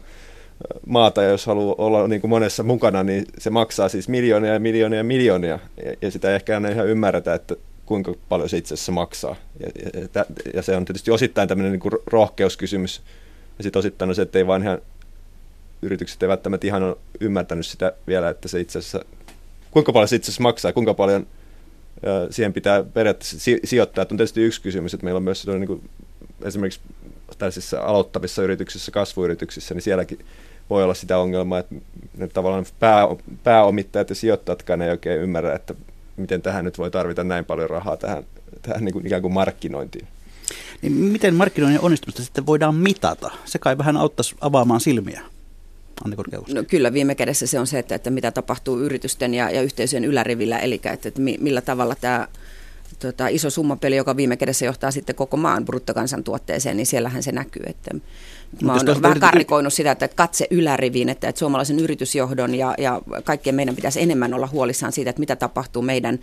[0.88, 4.60] maata ja jos haluaa olla niin kuin monessa mukana, niin se maksaa siis miljoonia ja
[4.60, 8.58] miljoonia ja miljoonia ja, ja sitä ei ehkä aina ihan ymmärretä, että kuinka paljon se
[8.58, 9.36] itse asiassa maksaa.
[9.60, 9.70] Ja,
[10.16, 13.02] ja, ja se on tietysti osittain tämmöinen niin kuin rohkeuskysymys
[13.58, 14.80] ja sitten osittain on se, että ei vaan ihan
[15.84, 19.06] yritykset ei välttämättä ihan ole ymmärtänyt sitä vielä, että se itse asiassa,
[19.72, 21.28] kuinka paljon se itse asiassa maksaa, kuinka paljon
[22.30, 24.02] siihen pitää periaatteessa sijoittaa.
[24.02, 25.89] Että on tietysti yksi kysymys, että meillä on myös niin kuin,
[26.43, 26.80] esimerkiksi
[27.38, 30.26] tällaisissa aloittavissa yrityksissä, kasvuyrityksissä, niin sielläkin
[30.69, 31.76] voi olla sitä ongelmaa, että
[32.17, 33.04] ne tavallaan pää,
[33.43, 35.74] pääomittajat ja sijoittajatkaan ei oikein ymmärrä, että
[36.17, 38.24] miten tähän nyt voi tarvita näin paljon rahaa tähän,
[38.62, 40.08] tähän niin kuin ikään kuin markkinointiin.
[40.82, 43.32] Niin miten markkinoinnin onnistumista sitten voidaan mitata?
[43.46, 45.22] Se kai vähän auttaisi avaamaan silmiä.
[46.06, 46.18] Anni
[46.54, 50.06] No kyllä viime kädessä se on se, että, että mitä tapahtuu yritysten ja, ja yhteisöjen
[50.06, 52.28] ylärivillä, eli että, että millä tavalla tämä
[53.00, 57.63] tota, iso summapeli, joka viime kädessä johtaa sitten koko maan bruttokansantuotteeseen, niin siellähän se näkyy.
[57.66, 57.96] Että
[58.62, 63.56] Mä oon vähän karrikoinut sitä, että katse yläriviin, että, että suomalaisen yritysjohdon ja, ja kaikkien
[63.56, 66.20] meidän pitäisi enemmän olla huolissaan siitä, että mitä tapahtuu meidän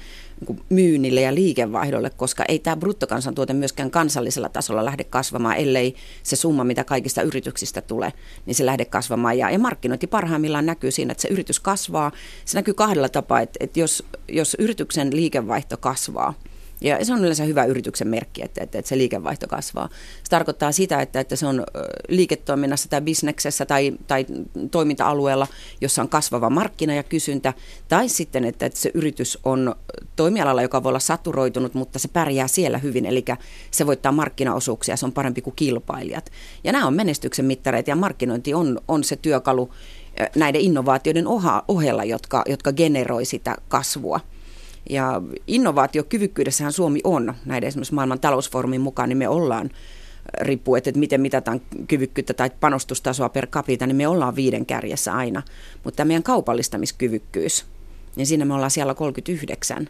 [0.49, 6.37] niin myynnille ja liikevaihdolle, koska ei tämä bruttokansantuote myöskään kansallisella tasolla lähde kasvamaan, ellei se
[6.37, 8.13] summa, mitä kaikista yrityksistä tulee,
[8.47, 9.39] niin se lähde kasvamaan.
[9.39, 12.13] Ja, ja markkinointi parhaimmillaan näkyy siinä, että se yritys kasvaa.
[12.45, 16.35] Se näkyy kahdella tapaa, että, että jos, jos yrityksen liikevaihto kasvaa,
[16.81, 19.89] ja se on yleensä hyvä yrityksen merkki, että, että, että se liikevaihto kasvaa.
[20.25, 21.65] Se tarkoittaa sitä, että, että se on
[22.09, 24.27] liiketoiminnassa tai bisneksessä tai, tai
[24.71, 25.47] toiminta-alueella,
[25.81, 27.55] jossa on kasvava markkina ja kysyntä,
[27.89, 29.75] tai sitten, että, että se yritys on
[30.17, 33.25] toimialalla, joka voi olla saturoitunut, mutta se pärjää siellä hyvin, eli
[33.71, 36.31] se voittaa markkinaosuuksia, se on parempi kuin kilpailijat.
[36.65, 39.71] Ja nämä on menestyksen mittareita ja markkinointi on, on se työkalu
[40.37, 41.27] näiden innovaatioiden
[41.69, 44.21] ohella, jotka, jotka generoi sitä kasvua.
[44.91, 49.71] Ja innovaatiokyvykkyydessähän Suomi on, näiden esimerkiksi maailman talousfoorumin mukaan, niin me ollaan
[50.41, 55.43] riippuu, että miten mitataan kyvykkyyttä tai panostustasoa per capita, niin me ollaan viiden kärjessä aina.
[55.85, 57.67] Mutta tämä meidän kaupallistamiskyvykkyys,
[58.17, 59.89] niin siinä me ollaan siellä 39.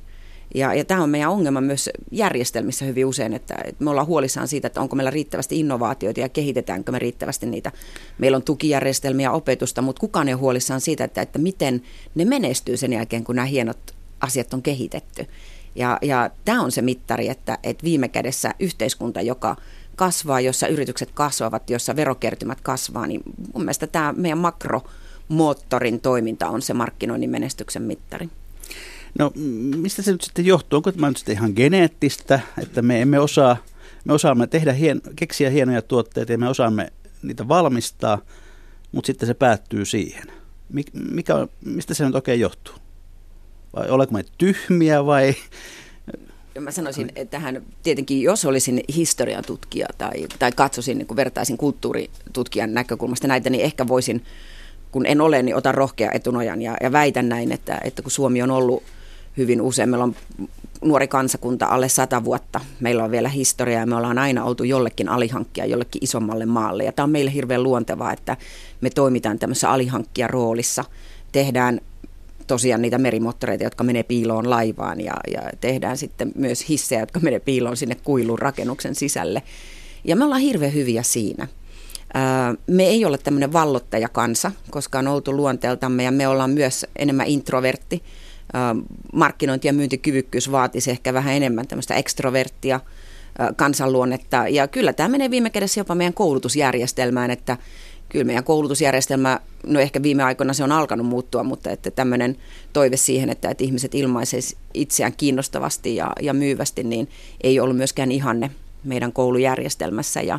[0.55, 4.49] Ja, ja tämä on meidän ongelma myös järjestelmissä hyvin usein, että, että me ollaan huolissaan
[4.49, 7.73] siitä, että onko meillä riittävästi innovaatioita ja kehitetäänkö me riittävästi niitä.
[8.19, 11.83] Meillä on tukijärjestelmiä opetusta, mutta kukaan ei ole huolissaan siitä, että, että miten
[12.15, 15.27] ne menestyy sen jälkeen, kun nämä hienot asiat on kehitetty.
[15.75, 19.57] Ja, ja tämä on se mittari, että, että viime kädessä yhteiskunta, joka
[19.97, 23.21] kasvaa, jossa yritykset kasvavat, jossa verokertymät kasvaa, niin
[23.55, 28.29] mun mielestä tämä meidän makromoottorin toiminta on se markkinoinnin menestyksen mittari.
[29.19, 29.33] No
[29.77, 30.77] mistä se nyt sitten johtuu?
[30.77, 33.57] Onko tämä nyt sitten ihan geneettistä, että me emme osaa,
[34.05, 38.19] me osaamme tehdä hien, keksiä hienoja tuotteita ja me osaamme niitä valmistaa,
[38.93, 40.27] mutta sitten se päättyy siihen.
[40.93, 42.75] Mikä, mistä se nyt oikein johtuu?
[43.77, 45.35] Vai oleko me tyhmiä vai...
[46.61, 51.57] Mä sanoisin, että tähän tietenkin, jos olisin historian tutkija tai, tai katsoisin, niin kun vertaisin
[51.57, 54.25] kulttuuritutkijan näkökulmasta näitä, niin ehkä voisin,
[54.93, 58.43] kun en ole, niin otan rohkea etunojan ja, ja väitän näin, että, että kun Suomi
[58.43, 58.83] on ollut
[59.37, 60.17] hyvin usein, meillä on
[60.85, 65.09] nuori kansakunta alle sata vuotta, meillä on vielä historiaa ja me ollaan aina oltu jollekin
[65.09, 66.85] alihankkia jollekin isommalle maalle.
[66.85, 68.37] Ja tämä on meille hirveän luontevaa, että
[68.81, 70.85] me toimitaan tämmöisessä alihankkia roolissa,
[71.33, 71.81] tehdään
[72.51, 77.41] tosiaan niitä merimoottoreita, jotka menee piiloon laivaan ja, ja tehdään sitten myös hissejä, jotka menee
[77.41, 79.43] piiloon sinne kuilun rakennuksen sisälle.
[80.05, 81.49] Ja me ollaan hirveän hyviä siinä.
[82.67, 88.03] Me ei ole tämmöinen vallottajakansa, koska on oltu luonteeltamme ja me ollaan myös enemmän introvertti.
[89.13, 92.81] Markkinointi- ja myyntikyvykkyys vaatisi ehkä vähän enemmän tämmöistä ekstroverttia
[93.57, 94.49] kansanluonnetta.
[94.49, 97.57] Ja kyllä tämä menee viime kädessä jopa meidän koulutusjärjestelmään, että
[98.11, 102.37] kyllä meidän koulutusjärjestelmä, no ehkä viime aikoina se on alkanut muuttua, mutta että tämmöinen
[102.73, 107.09] toive siihen, että, että ihmiset ilmaisisivat itseään kiinnostavasti ja, ja myyvästi, niin
[107.41, 108.51] ei ollut myöskään ihanne
[108.85, 110.23] meidän koulujärjestelmässä.
[110.23, 110.39] Ja,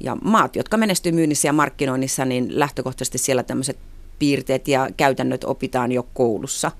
[0.00, 3.78] ja maat, jotka menestyy myynnissä ja markkinoinnissa, niin lähtökohtaisesti siellä tämmöiset
[4.18, 6.70] piirteet ja käytännöt opitaan jo koulussa.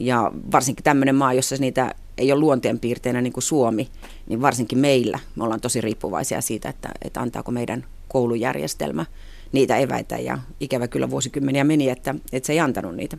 [0.00, 3.88] Ja varsinkin tämmöinen maa, jossa niitä ei ole luonteenpiirteinä niin kuin Suomi,
[4.28, 9.06] niin varsinkin meillä me ollaan tosi riippuvaisia siitä, että, että antaako meidän koulujärjestelmä–
[9.52, 13.18] niitä eväitä ja ikävä kyllä vuosikymmeniä meni, että, että se ei antanut niitä.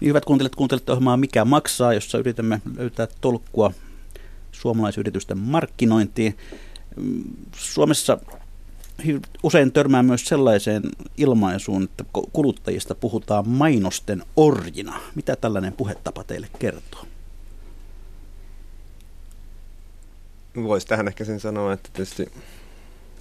[0.00, 3.72] Niin hyvät kuuntelijat, kuuntelette ohjelmaa Mikä maksaa, jossa yritämme löytää tolkkua
[4.52, 6.36] suomalaisyritysten markkinointiin.
[7.56, 8.18] Suomessa
[9.42, 10.82] usein törmää myös sellaiseen
[11.16, 15.00] ilmaisuun, että kuluttajista puhutaan mainosten orjina.
[15.14, 17.04] Mitä tällainen puhetapa teille kertoo?
[20.56, 22.28] Voisi tähän ehkä sen sanoa, että tietysti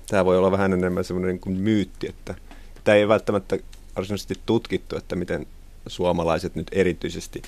[0.08, 2.36] tämä voi olla vähän enemmän semmoinen kuin myytti, että
[2.84, 3.58] tämä ei välttämättä
[3.96, 5.48] varsinaisesti tutkittu, että miten
[5.88, 7.41] suomalaiset nyt erityisesti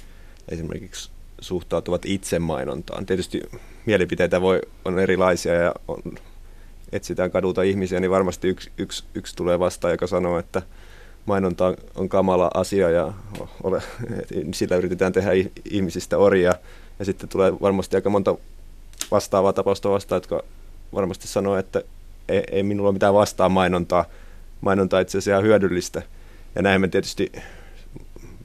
[0.49, 3.05] esimerkiksi suhtautuvat itsemainontaan.
[3.05, 3.41] Tietysti
[3.85, 6.01] mielipiteitä voi, on erilaisia ja on,
[6.91, 10.61] etsitään kadulta ihmisiä, niin varmasti yksi, yksi, yksi tulee vastaan, joka sanoo, että
[11.25, 13.13] mainonta on kamala asia ja
[13.63, 13.81] ole,
[14.53, 15.31] sillä yritetään tehdä
[15.71, 16.53] ihmisistä orjia.
[16.99, 18.35] Ja sitten tulee varmasti aika monta
[19.11, 20.43] vastaavaa tapausta vastaan, jotka
[20.93, 21.83] varmasti sanoo, että
[22.29, 24.05] ei, ei minulla mitään vastaa mainontaa.
[24.61, 26.01] Mainonta itse asiassa hyödyllistä.
[26.55, 27.31] Ja näin mä tietysti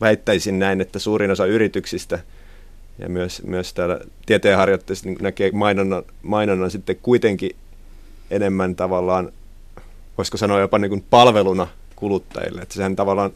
[0.01, 2.19] väittäisin näin, että suurin osa yrityksistä
[2.99, 7.57] ja myös, myös täällä tieteenharjoitteessa niin näkee mainonnan, mainonnan sitten kuitenkin
[8.31, 9.33] enemmän tavallaan,
[10.19, 11.67] voisiko sanoa jopa niin kuin palveluna
[11.97, 12.61] kuluttajille.
[12.61, 13.33] Että sehän tavallaan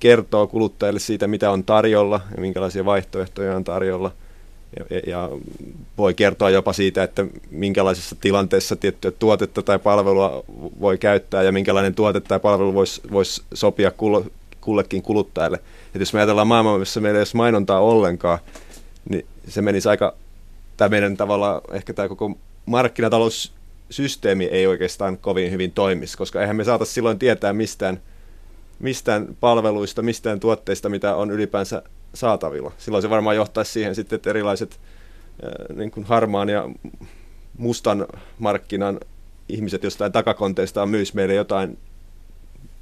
[0.00, 4.12] kertoo kuluttajille siitä, mitä on tarjolla ja minkälaisia vaihtoehtoja on tarjolla.
[4.78, 5.30] Ja, ja
[5.98, 10.44] voi kertoa jopa siitä, että minkälaisessa tilanteessa tiettyä tuotetta tai palvelua
[10.80, 13.92] voi käyttää ja minkälainen tuote tai palvelu voisi vois sopia
[14.60, 15.60] kullekin kuluttajalle.
[15.94, 18.38] Et jos me ajatellaan maailmaa, missä meillä ei ole mainontaa ollenkaan,
[19.08, 20.14] niin se menisi aika,
[20.76, 26.64] tämä meidän tavalla, ehkä tämä koko markkinataloussysteemi ei oikeastaan kovin hyvin toimisi, koska eihän me
[26.64, 28.00] saataisi silloin tietää mistään,
[28.78, 31.82] mistään palveluista, mistään tuotteista, mitä on ylipäänsä
[32.16, 32.72] saatavilla.
[32.78, 34.80] Silloin se varmaan johtaisi siihen sitten, että erilaiset
[35.74, 36.68] niin kuin harmaan ja
[37.58, 38.06] mustan
[38.38, 39.00] markkinan
[39.48, 41.78] ihmiset jostain takakonteista myys meille jotain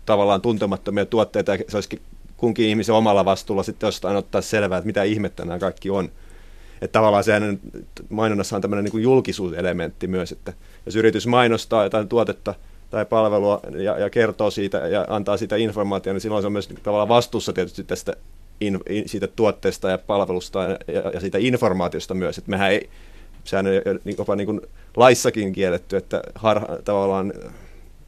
[0.07, 2.01] tavallaan tuntemattomia tuotteita, ja se olisikin
[2.37, 6.11] kunkin ihmisen omalla vastuulla sitten jostain ottaa selvää, että mitä ihmettä nämä kaikki on.
[6.83, 7.61] Että tavallaan sehän
[8.09, 10.53] mainonnassa on tämmöinen niin julkisuuselementti myös, että
[10.87, 12.55] jos yritys mainostaa jotain tuotetta
[12.91, 16.69] tai palvelua ja, ja kertoo siitä ja antaa siitä informaatiota, niin silloin se on myös
[16.83, 18.13] tavallaan vastuussa tietysti tästä
[18.61, 22.39] in, in, siitä tuotteesta ja palvelusta ja, ja siitä informaatiosta myös.
[22.39, 22.91] Että mehän ei,
[23.45, 23.73] sehän on
[24.19, 24.61] jopa niin kuin
[24.97, 27.33] laissakin kielletty, että harha, tavallaan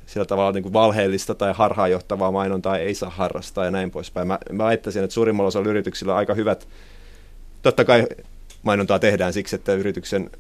[0.07, 4.29] sillä tavalla niin kuin valheellista tai harhaanjohtavaa mainontaa ei saa harrastaa ja näin poispäin.
[4.29, 6.69] Mä, mä väittäisin, että suurimmalla osalla yrityksillä on aika hyvät,
[7.63, 8.07] totta kai
[8.63, 10.31] mainontaa tehdään siksi, että yrityksen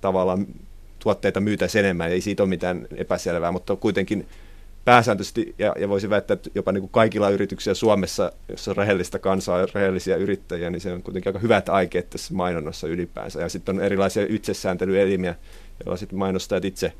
[0.00, 0.46] tavallaan
[0.98, 4.26] tuotteita myytäisiin enemmän, ei siitä ole mitään epäselvää, mutta kuitenkin
[4.88, 9.18] pääsääntöisesti, ja, ja voisin väittää, että jopa niin kuin kaikilla yrityksillä Suomessa, jossa on rehellistä
[9.18, 13.40] kansaa ja rehellisiä yrittäjiä, niin se on kuitenkin aika hyvät aikeet tässä mainonnassa ylipäänsä.
[13.40, 15.34] Ja sitten on erilaisia itsesääntelyelimiä,
[15.84, 16.92] joilla sitten mainostajat itse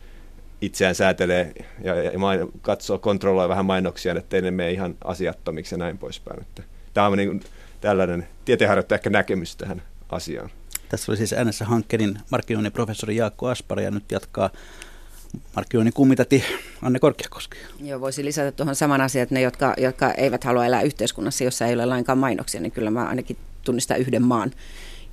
[0.61, 1.53] itseään säätelee
[1.85, 6.41] ja, ja, main, katsoo, kontrolloi vähän mainoksia, että ne mene ihan asiattomiksi ja näin poispäin.
[6.41, 6.63] Että
[6.95, 7.41] tämä on niin kuin
[7.81, 10.51] tällainen tieteenharjoittaja ehkä näkemys tähän asiaan.
[10.89, 14.51] Tässä oli siis äänessä Hankkenin markkinoinnin professori Jaakko Aspari ja nyt jatkaa
[15.57, 16.45] markkinoinnin kummitati
[16.83, 17.59] Anne Korkeakoski.
[17.85, 21.67] Joo, voisi lisätä tuohon saman asian, että ne, jotka, jotka eivät halua elää yhteiskunnassa, jossa
[21.67, 24.53] ei ole lainkaan mainoksia, niin kyllä mä ainakin tunnistan yhden maan,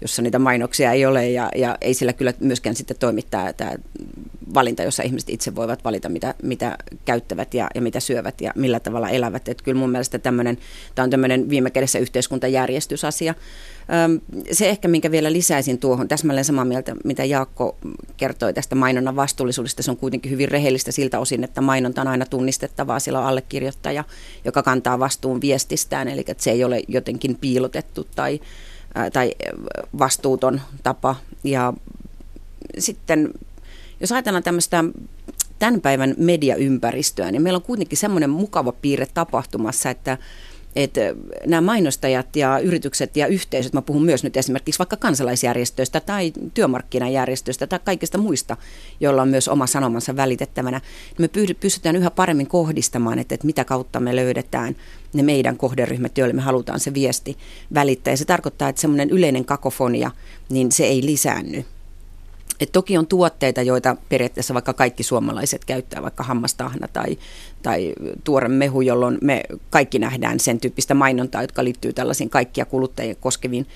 [0.02, 3.72] jossa niitä mainoksia ei ole ja, ja ei sillä kyllä myöskään sitten toimittaa tämä
[4.54, 8.80] valinta, jossa ihmiset itse voivat valita, mitä, mitä käyttävät ja, ja mitä syövät ja millä
[8.80, 9.48] tavalla elävät.
[9.48, 10.58] Et kyllä mun mielestä tämmöinen,
[10.96, 13.36] tämä on tämmöinen viime kädessä yhteiskuntajärjestysasia.
[14.52, 17.78] Se ehkä, minkä vielä lisäisin tuohon, täsmälleen samaa mieltä, mitä Jaakko
[18.18, 19.84] kertoi tästä mainonnan vastuullisuudesta.
[19.84, 23.00] Se on kuitenkin hyvin rehellistä siltä osin, että mainonta on aina tunnistettavaa.
[23.00, 24.04] Siellä on allekirjoittaja,
[24.46, 28.40] joka kantaa vastuun viestistään, eli että se ei ole jotenkin piilotettu tai,
[29.14, 29.32] tai
[30.00, 31.16] vastuuton tapa.
[31.44, 31.74] Ja
[32.78, 33.34] sitten
[34.00, 34.84] jos ajatellaan tämmöistä
[35.60, 40.18] tämän päivän mediaympäristöä, niin meillä on kuitenkin semmoinen mukava piirre tapahtumassa, että
[40.76, 41.02] että
[41.46, 47.68] nämä mainostajat ja yritykset ja yhteisöt, mä puhun myös nyt esimerkiksi vaikka kansalaisjärjestöistä tai työmarkkinajärjestöistä
[47.68, 48.58] tai kaikista muista,
[49.00, 50.82] joilla on myös oma sanomansa välitettävänä,
[51.18, 54.76] niin me pystytään yhä paremmin kohdistamaan, että, että mitä kautta me löydetään
[55.14, 57.38] ne meidän kohderyhmät, joille me halutaan se viesti
[57.74, 58.12] välittää.
[58.12, 60.12] Ja se tarkoittaa, että semmoinen yleinen kakofonia,
[60.50, 61.66] niin se ei lisäänny.
[62.60, 67.18] Et toki on tuotteita, joita periaatteessa vaikka kaikki suomalaiset käyttää, vaikka hammastahna tai,
[67.64, 73.16] tai tuore mehu, jolloin me kaikki nähdään sen tyyppistä mainontaa, jotka liittyy tällaisiin kaikkia kuluttajia
[73.16, 73.68] koskeviin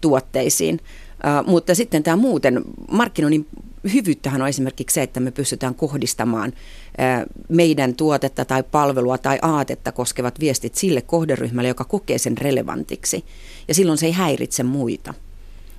[0.00, 0.80] tuotteisiin.
[1.16, 3.46] Uh, mutta sitten tämä muuten, markkinoinnin
[3.92, 9.92] hyvyyttähän on esimerkiksi se, että me pystytään kohdistamaan uh, meidän tuotetta tai palvelua tai aatetta
[9.92, 13.24] koskevat viestit sille kohderyhmälle, joka kokee sen relevantiksi.
[13.68, 15.14] Ja silloin se ei häiritse muita.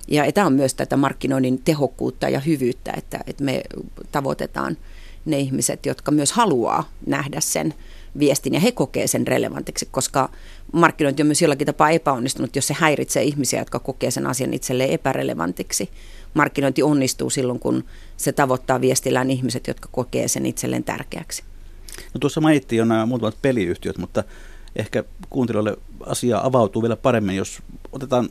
[0.08, 3.62] Ja tämä on myös tätä markkinoinnin tehokkuutta ja hyvyyttä, että, että me
[4.12, 4.76] tavoitetaan
[5.24, 7.74] ne ihmiset, jotka myös haluaa nähdä sen
[8.18, 10.30] viestin ja he kokee sen relevantiksi, koska
[10.72, 14.90] markkinointi on myös jollakin tapaa epäonnistunut, jos se häiritsee ihmisiä, jotka kokee sen asian itselleen
[14.90, 15.90] epärelevantiksi.
[16.34, 17.84] Markkinointi onnistuu silloin, kun
[18.16, 21.42] se tavoittaa viestillään ihmiset, jotka kokee sen itselleen tärkeäksi.
[22.14, 24.24] No tuossa mainittiin jo nämä muutamat peliyhtiöt, mutta
[24.76, 28.28] ehkä kuuntelijoille asia avautuu vielä paremmin, jos otetaan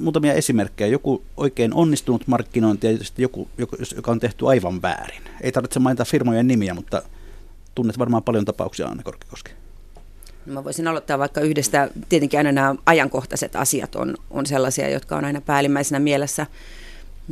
[0.00, 0.88] muutamia esimerkkejä.
[0.88, 3.48] Joku oikein onnistunut markkinointi ja sitten joku,
[3.96, 5.22] joka on tehty aivan väärin.
[5.40, 7.02] Ei tarvitse mainita firmojen nimiä, mutta
[7.74, 9.50] tunnet varmaan paljon tapauksia, Anne Korkikoski.
[10.46, 15.16] No mä voisin aloittaa vaikka yhdestä, tietenkin aina nämä ajankohtaiset asiat on, on sellaisia, jotka
[15.16, 16.46] on aina päällimmäisenä mielessä.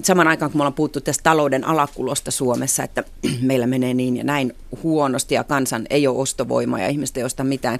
[0.02, 3.04] Saman aikaan, kun me ollaan puhuttu tästä talouden alakulosta Suomessa, että
[3.40, 7.44] meillä menee niin ja näin huonosti ja kansan ei ole ostovoimaa ja ihmiset ei osta
[7.44, 7.78] mitään.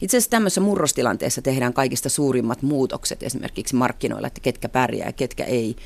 [0.00, 5.44] Itse asiassa tämmöisessä murrostilanteessa tehdään kaikista suurimmat muutokset esimerkiksi markkinoilla, että ketkä pärjää ja ketkä
[5.44, 5.76] ei.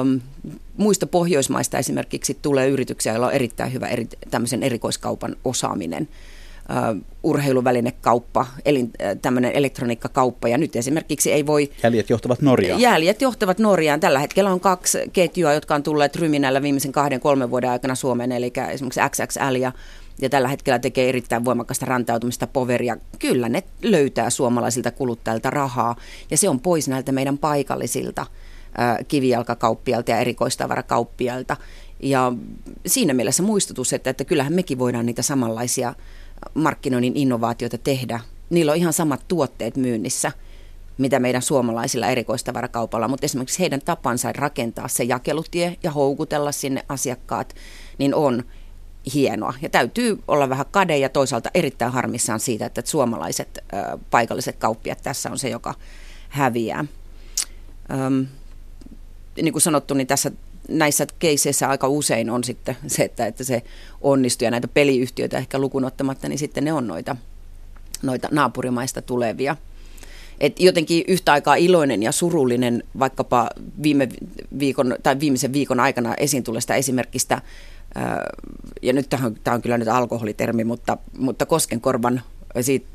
[0.00, 0.20] Um,
[0.76, 6.08] muista Pohjoismaista esimerkiksi tulee yrityksiä, joilla on erittäin hyvä eri, tämmöisen erikoiskaupan osaaminen.
[7.22, 8.88] Urheiluvälinekauppa, eli uh,
[9.22, 11.70] tämmöinen elektroniikkakauppa, ja nyt esimerkiksi ei voi...
[11.82, 12.80] Jäljet johtavat Norjaan.
[12.80, 14.00] Jäljet johtavat Norjaan.
[14.00, 18.32] Tällä hetkellä on kaksi ketjua, jotka on tulleet ryminällä viimeisen kahden, kolmen vuoden aikana Suomeen,
[18.32, 19.72] eli esimerkiksi XXL ja
[20.20, 22.96] ja tällä hetkellä tekee erittäin voimakasta rantautumista poveria.
[23.18, 25.96] Kyllä ne löytää suomalaisilta kuluttajilta rahaa
[26.30, 28.26] ja se on pois näiltä meidän paikallisilta
[29.08, 31.56] kivijalkakauppialta ja erikoistavarakauppialta.
[32.00, 32.32] Ja
[32.86, 35.94] siinä mielessä muistutus, että, että kyllähän mekin voidaan niitä samanlaisia
[36.54, 38.20] markkinoinnin innovaatioita tehdä.
[38.50, 40.32] Niillä on ihan samat tuotteet myynnissä,
[40.98, 47.54] mitä meidän suomalaisilla erikoistavarakaupalla, mutta esimerkiksi heidän tapansa rakentaa se jakelutie ja houkutella sinne asiakkaat,
[47.98, 48.44] niin on
[49.14, 49.54] hienoa.
[49.62, 55.02] Ja täytyy olla vähän kade ja toisaalta erittäin harmissaan siitä, että suomalaiset ö, paikalliset kauppiat
[55.02, 55.74] tässä on se, joka
[56.28, 56.84] häviää.
[57.92, 58.26] Öm,
[59.42, 60.32] niin kuin sanottu, niin tässä
[60.68, 63.62] näissä keiseissä aika usein on sitten se, että, että se
[64.00, 67.16] onnistuu ja näitä peliyhtiöitä ehkä lukunottamatta, niin sitten ne on noita,
[68.02, 69.56] noita naapurimaista tulevia.
[70.40, 73.50] Et jotenkin yhtä aikaa iloinen ja surullinen vaikkapa
[73.82, 74.08] viime
[74.58, 77.42] viikon, tai viimeisen viikon aikana esiin tulleesta esimerkistä,
[78.82, 82.22] ja nyt tämä on, kyllä nyt alkoholitermi, mutta, mutta Koskenkorvan,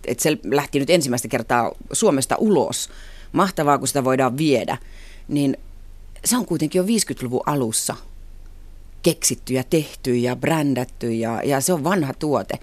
[0.08, 2.90] että se lähti nyt ensimmäistä kertaa Suomesta ulos,
[3.32, 4.78] mahtavaa kun sitä voidaan viedä,
[5.28, 5.58] niin
[6.26, 7.96] se on kuitenkin jo 50-luvun alussa
[9.04, 12.60] keksitty ja tehty ja brändätty ja, ja se on vanha tuote.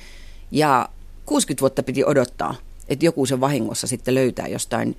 [0.51, 0.89] Ja
[1.27, 2.55] 60 vuotta piti odottaa,
[2.89, 4.97] että joku se vahingossa sitten löytää jostain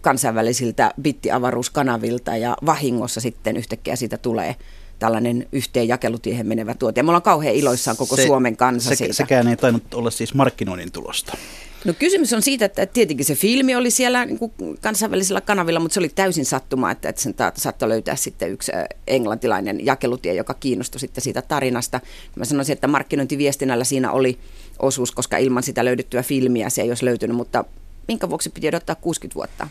[0.00, 4.56] kansainvälisiltä bittiavaruuskanavilta ja vahingossa sitten yhtäkkiä siitä tulee
[4.98, 6.98] tällainen yhteen jakelutiehen menevä tuote.
[6.98, 9.12] Ja me ollaan kauhean iloissaan koko se, Suomen kanssa se, siitä.
[9.12, 11.36] Sekään ei tainnut olla siis markkinoinnin tulosta.
[11.84, 15.94] No kysymys on siitä, että tietenkin se filmi oli siellä niin kuin kansainvälisillä kanavilla, mutta
[15.94, 18.72] se oli täysin sattuma, että, että sen saattoi löytää sitten yksi
[19.06, 22.00] englantilainen jakelutie, joka kiinnostui sitten siitä tarinasta.
[22.36, 24.38] Mä sanoisin, että markkinointiviestinnällä siinä oli
[24.78, 27.64] osuus, koska ilman sitä löydettyä filmiä se ei olisi löytynyt, mutta
[28.08, 29.68] minkä vuoksi piti odottaa 60 vuotta?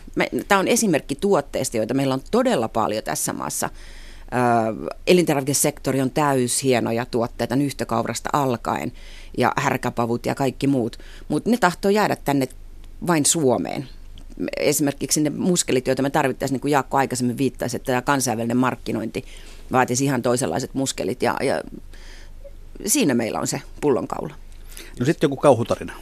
[0.48, 3.70] Tämä on esimerkki tuotteista, joita meillä on todella paljon tässä maassa
[5.06, 8.92] elintarvikesektori on täys hienoja tuotteita nyhtökaurasta alkaen
[9.38, 12.48] ja härkäpavut ja kaikki muut, mutta ne tahtoo jäädä tänne
[13.06, 13.88] vain Suomeen.
[14.56, 19.24] Esimerkiksi ne muskelit, joita me tarvittaisiin, niin kuin Jaakko aikaisemmin viittasi, että tämä kansainvälinen markkinointi
[19.72, 21.62] vaatisi ihan toisenlaiset muskelit ja, ja
[22.86, 24.34] siinä meillä on se pullonkaula.
[25.00, 25.94] No sitten joku kauhutarina.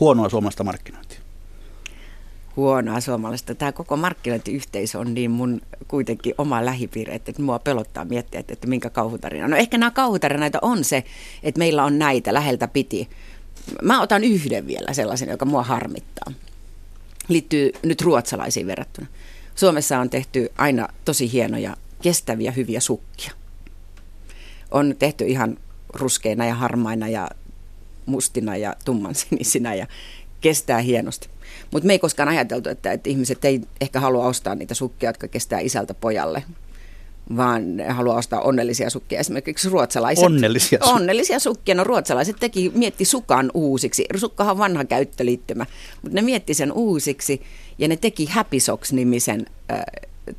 [0.00, 1.21] Huonoa suomalaista markkinointia
[2.56, 3.54] huonoa suomalaista.
[3.54, 8.66] Tämä koko markkinointiyhteisö on niin mun kuitenkin oma lähipiiri, että mua pelottaa miettiä, että, että
[8.66, 9.48] minkä kauhutarina.
[9.48, 11.04] No ehkä nämä kauhutarinoita on se,
[11.42, 13.08] että meillä on näitä läheltä piti.
[13.82, 16.32] Mä otan yhden vielä sellaisen, joka mua harmittaa.
[17.28, 19.06] Liittyy nyt ruotsalaisiin verrattuna.
[19.54, 23.32] Suomessa on tehty aina tosi hienoja, kestäviä, hyviä sukkia.
[24.70, 25.58] On tehty ihan
[25.92, 27.28] ruskeina ja harmaina ja
[28.06, 29.86] mustina ja tummansinisinä ja
[30.42, 31.28] kestää hienosti.
[31.70, 35.28] Mutta me ei koskaan ajateltu, että, että ihmiset ei ehkä halua ostaa niitä sukkia, jotka
[35.28, 36.42] kestää isältä pojalle,
[37.36, 39.20] vaan ne haluaa ostaa onnellisia sukkia.
[39.20, 40.24] Esimerkiksi ruotsalaiset.
[40.24, 40.94] Onnellisia sukkia.
[40.94, 41.74] Onnellisia sukkia.
[41.74, 44.04] No ruotsalaiset teki, mietti sukan uusiksi.
[44.16, 45.66] Sukkahan on vanha käyttöliittymä,
[46.02, 47.42] mutta ne mietti sen uusiksi
[47.78, 49.84] ja ne teki Happy Socks-nimisen äh,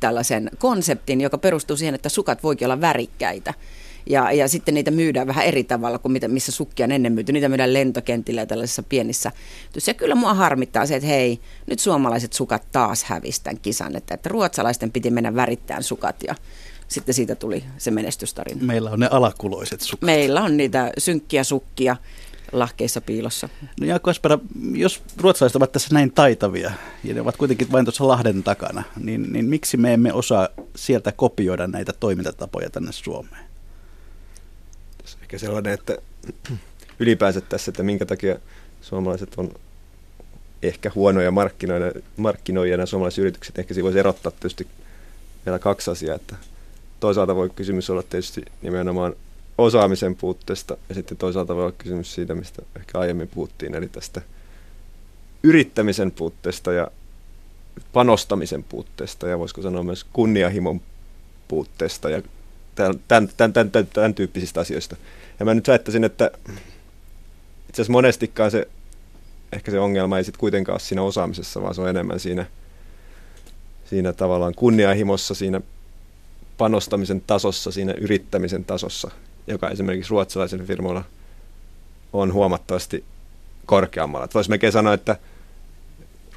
[0.00, 3.54] tällaisen konseptin, joka perustuu siihen, että sukat voikin olla värikkäitä.
[4.06, 7.32] Ja, ja sitten niitä myydään vähän eri tavalla kuin mitä, missä sukkia on ennen myyty.
[7.32, 9.32] Niitä myydään lentokentillä ja tällaisissa pienissä.
[9.86, 13.96] Ja kyllä mua harmittaa se, että hei, nyt suomalaiset sukat taas hävisi tämän kisan.
[13.96, 16.34] Että, että ruotsalaisten piti mennä värittämään sukat ja
[16.88, 18.64] sitten siitä tuli se menestystarina.
[18.64, 20.02] Meillä on ne alakuloiset sukat.
[20.02, 21.96] Meillä on niitä synkkiä sukkia
[22.52, 23.48] lahkeissa piilossa.
[23.80, 24.38] No Jaakko Espera,
[24.72, 26.72] jos ruotsalaiset ovat tässä näin taitavia
[27.04, 31.12] ja ne ovat kuitenkin vain tuossa Lahden takana, niin, niin miksi me emme osaa sieltä
[31.12, 33.43] kopioida näitä toimintatapoja tänne Suomeen?
[35.34, 35.98] Ehkä sellainen, että
[37.00, 38.38] ylipäänsä tässä, että minkä takia
[38.82, 39.50] suomalaiset on
[40.62, 41.32] ehkä huonoja
[42.16, 43.58] markkinoijia ja suomalaiset yritykset.
[43.58, 44.66] Ehkä siinä voisi erottaa tietysti
[45.46, 46.36] vielä kaksi asiaa, että
[47.00, 49.14] toisaalta voi kysymys olla tietysti nimenomaan
[49.58, 54.22] osaamisen puutteesta ja sitten toisaalta voi olla kysymys siitä, mistä ehkä aiemmin puhuttiin, eli tästä
[55.42, 56.88] yrittämisen puutteesta ja
[57.92, 60.80] panostamisen puutteesta ja voisiko sanoa myös kunnianhimon
[61.48, 62.22] puutteesta ja
[62.74, 64.96] tämän, tämän, tämän, tämän, tämän tyyppisistä asioista.
[65.38, 66.30] Ja mä nyt väittäisin, että
[67.68, 68.68] itse asiassa monestikaan se,
[69.52, 72.46] ehkä se ongelma ei sitten kuitenkaan ole siinä osaamisessa, vaan se on enemmän siinä,
[73.84, 75.60] siinä tavallaan kunnianhimossa, siinä
[76.58, 79.10] panostamisen tasossa, siinä yrittämisen tasossa,
[79.46, 81.04] joka esimerkiksi ruotsalaisen firmoilla
[82.12, 83.04] on huomattavasti
[83.66, 84.28] korkeammalla.
[84.34, 85.16] Voisi melkein sanoa, että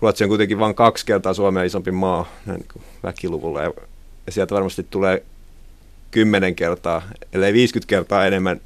[0.02, 3.74] Ruotsi on kuitenkin vain kaksi kertaa Suomea isompi maa näin niin väkiluvulla ja,
[4.26, 5.24] ja sieltä varmasti tulee
[6.12, 7.02] kymmenen kertaa,
[7.34, 8.62] ellei 50 kertaa enemmän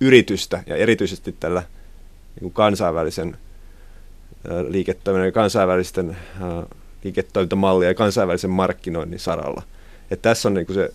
[0.00, 3.36] yritystä ja erityisesti tällä niin kuin kansainvälisen
[4.68, 6.16] liiketoiminnan ja kansainvälisten
[7.04, 9.62] liiketoimintamallien ja kansainvälisen markkinoinnin saralla.
[10.10, 10.92] Et tässä on niin kuin se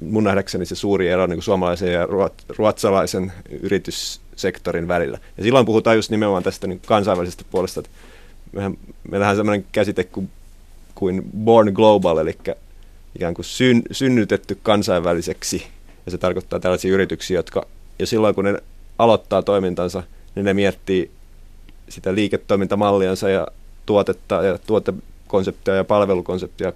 [0.00, 2.08] mun nähdäkseni se suuri ero niin kuin suomalaisen ja
[2.48, 5.18] ruotsalaisen yrityssektorin välillä.
[5.36, 7.92] Ja silloin puhutaan just nimenomaan tästä niin kansainvälisestä puolesta, että
[8.52, 8.78] mehän,
[9.10, 10.30] meillähän on sellainen käsite kuin,
[10.94, 12.38] kuin born global, eli
[13.16, 15.66] ikään kuin syn, synnytetty kansainväliseksi.
[16.06, 17.66] Ja se tarkoittaa tällaisia yrityksiä, jotka
[17.98, 18.58] jo silloin kun ne
[18.98, 20.02] aloittaa toimintansa,
[20.34, 21.10] niin ne miettii
[21.88, 23.46] sitä liiketoimintamalliansa ja
[23.86, 26.72] tuotetta ja tuotekonseptia ja palvelukonseptia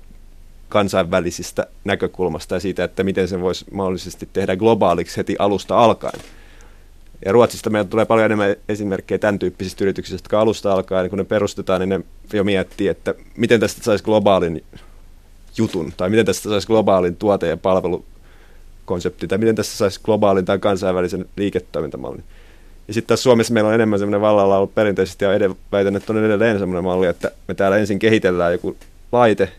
[0.68, 6.20] kansainvälisistä näkökulmasta ja siitä, että miten se voisi mahdollisesti tehdä globaaliksi heti alusta alkaen.
[7.24, 11.24] Ja Ruotsista meillä tulee paljon enemmän esimerkkejä tämän tyyppisistä yrityksistä, jotka alusta alkaen, kun ne
[11.24, 12.01] perustetaan, niin ne
[12.32, 14.64] jo miettii, että miten tästä saisi globaalin
[15.59, 20.59] jutun, tai miten tästä saisi globaalin tuote- ja palvelukonsepti, tai miten tästä saisi globaalin tai
[20.59, 22.25] kansainvälisen liiketoimintamallin.
[22.89, 26.13] Ja sitten tässä Suomessa meillä on enemmän semmoinen vallalla ollut perinteisesti, ja edelleen, väitän, että
[26.13, 28.77] on edelleen semmoinen malli, että me täällä ensin kehitellään joku
[29.13, 29.53] laite,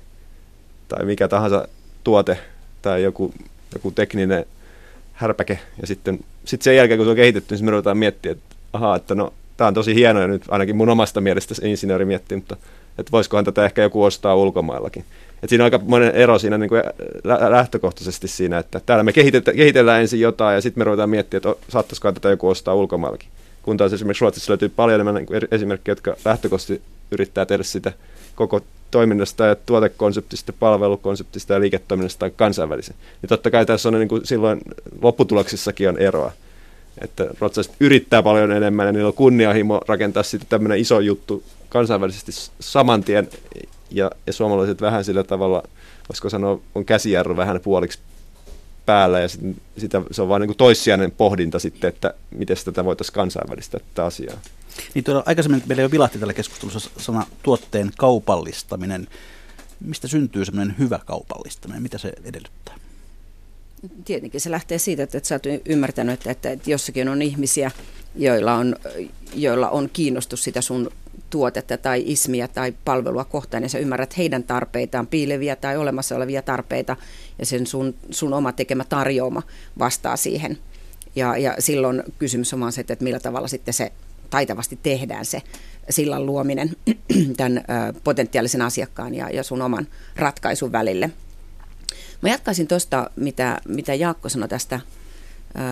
[0.88, 1.68] tai mikä tahansa
[2.04, 2.38] tuote,
[2.82, 3.34] tai joku,
[3.74, 4.46] joku tekninen
[5.14, 8.56] härpäke, ja sitten sit sen jälkeen, kun se on kehitetty, niin me ruvetaan miettimään, että
[8.74, 12.06] ahaa, että no, tämä on tosi hienoa, ja nyt ainakin mun omasta mielestä se insinööri
[12.06, 12.58] miettii, mutta
[12.98, 15.06] että voisikohan tätä ehkä joku ostaa ulkomaillakin.
[15.44, 16.84] Et siinä on aika monen ero siinä niin kuin
[17.50, 19.14] lähtökohtaisesti siinä, että täällä me
[19.56, 23.30] kehitellään ensin jotain ja sitten me ruvetaan miettimään, että saattaisiko tätä joku ostaa ulkomaillakin.
[23.64, 26.82] Kun taas esimerkiksi Ruotsissa löytyy paljon enemmän niin esimerkkejä, jotka lähtökohtaisesti
[27.12, 27.92] yrittää tehdä sitä
[28.36, 32.96] koko toiminnasta ja tuotekonseptista, palvelukonseptista ja liiketoiminnasta kansainvälisen.
[33.22, 34.62] Niin totta kai tässä on niin kuin silloin
[35.02, 36.32] lopputuloksissakin on eroa.
[37.02, 41.44] Että ruotsalaiset yrittää paljon enemmän ja niillä on kunnianhimo rakentaa sitten tämmöinen iso juttu
[41.76, 43.30] kansainvälisesti saman tien
[43.92, 45.64] ja, ja suomalaiset vähän sillä tavalla,
[46.10, 48.00] voisiko sanoa, on käsijarru vähän puoliksi
[48.86, 49.42] päällä ja sit,
[49.78, 54.38] sitä, se on vain niin toissijainen pohdinta sitten, että miten tätä voitaisiin kansainvälistä tätä asiaa.
[54.94, 59.08] Niin tuolla aikaisemmin meillä jo vilahti tällä keskustelussa sana tuotteen kaupallistaminen.
[59.80, 61.84] Mistä syntyy semmoinen hyvä kaupallistaminen?
[61.84, 62.76] Mitä se edellyttää?
[64.06, 67.72] Tietenkin se lähtee siitä, että, että sä oot ymmärtänyt, että, että, että jossakin on ihmisiä,
[68.16, 68.76] joilla on,
[69.34, 70.92] joilla on kiinnostus sitä sun
[71.30, 76.42] tuotetta tai ismiä tai palvelua kohtaan ja sä ymmärrät heidän tarpeitaan, piileviä tai olemassa olevia
[76.42, 76.96] tarpeita
[77.40, 79.42] ja sen sun, sun oma tekemä tarjoama
[79.80, 80.58] vastaa siihen.
[81.16, 83.92] Ja, ja silloin kysymys on vaan se, että millä tavalla sitten se
[84.30, 85.42] taitavasti tehdään se
[85.90, 86.72] sillan luominen
[87.38, 87.64] tämän
[88.04, 91.10] potentiaalisen asiakkaan ja, ja sun oman ratkaisun välille.
[92.22, 94.80] Mä jatkaisin tuosta, mitä, mitä Jaakko sanoi tästä,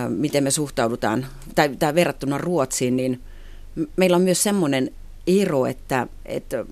[0.08, 3.20] miten me suhtaudutaan, tai, tai verrattuna Ruotsiin, niin
[3.96, 4.90] meillä on myös semmoinen
[5.26, 6.64] ero, että, että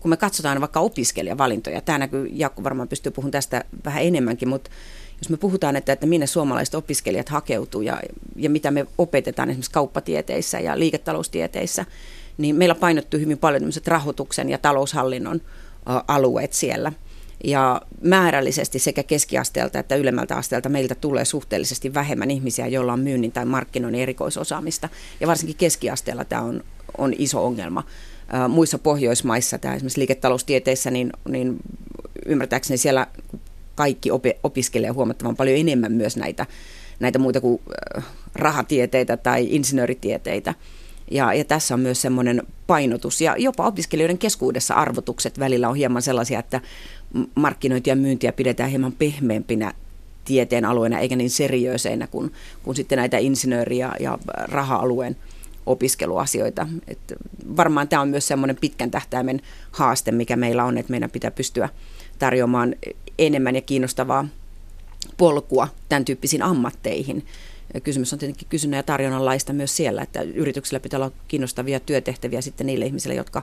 [0.00, 4.70] kun me katsotaan vaikka opiskelijavalintoja, tämä näkyy, Jaakko varmaan pystyy puhumaan tästä vähän enemmänkin, mutta
[5.18, 8.00] jos me puhutaan, että, että minne suomalaiset opiskelijat hakeutuu ja,
[8.36, 11.86] ja mitä me opetetaan esimerkiksi kauppatieteissä ja liiketaloustieteissä,
[12.38, 15.40] niin meillä painottuu hyvin paljon rahoituksen ja taloushallinnon
[16.08, 16.92] alueet siellä.
[17.44, 23.32] Ja määrällisesti sekä keskiasteelta että ylemmältä asteelta meiltä tulee suhteellisesti vähemmän ihmisiä, joilla on myynnin
[23.32, 24.88] tai markkinoinnin erikoisosaamista.
[25.20, 26.64] Ja varsinkin keskiasteella tämä on,
[26.98, 27.84] on iso ongelma.
[28.48, 31.56] Muissa Pohjoismaissa, tämä esimerkiksi liiketaloustieteissä, niin, niin
[32.26, 33.06] ymmärtääkseni siellä
[33.74, 36.46] kaikki op- opiskelee huomattavan paljon enemmän myös näitä,
[37.00, 37.60] näitä muita kuin
[38.34, 40.54] rahatieteitä tai insinööritieteitä.
[41.10, 46.02] Ja, ja tässä on myös semmoinen painotus ja jopa opiskelijoiden keskuudessa arvotukset välillä on hieman
[46.02, 46.60] sellaisia, että
[47.34, 49.74] markkinointia ja myyntiä pidetään hieman pehmeämpinä
[50.24, 52.32] tieteen alueena eikä niin seriöiseinä kuin,
[52.62, 55.16] kuin sitten näitä insinööri- ja, ja raha-alueen
[55.66, 56.68] opiskeluasioita.
[56.88, 56.98] Et
[57.56, 59.40] varmaan tämä on myös semmoinen pitkän tähtäimen
[59.70, 61.68] haaste, mikä meillä on, että meidän pitää pystyä
[62.18, 62.74] tarjoamaan
[63.18, 64.28] enemmän ja kiinnostavaa
[65.16, 67.26] polkua tämän tyyppisiin ammatteihin.
[67.82, 72.40] Kysymys on tietenkin kysynnän ja tarjonnan laista myös siellä, että yrityksillä pitää olla kiinnostavia työtehtäviä
[72.40, 73.42] sitten niille ihmisille, jotka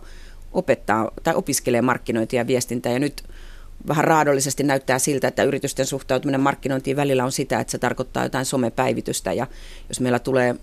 [0.52, 2.92] opettaa tai opiskelee markkinointia ja viestintää.
[2.92, 3.24] Ja nyt
[3.88, 8.46] vähän raadollisesti näyttää siltä, että yritysten suhtautuminen markkinointiin välillä on sitä, että se tarkoittaa jotain
[8.46, 9.34] somepäivitystä.
[9.34, 9.48] Ja
[9.90, 10.56] jos meillä tulee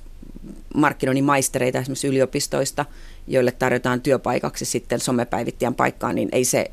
[0.74, 2.84] markkinoinnin maistereita esimerkiksi yliopistoista,
[3.26, 6.70] joille tarjotaan työpaikaksi sitten somepäivittäjän paikkaan, niin ei se,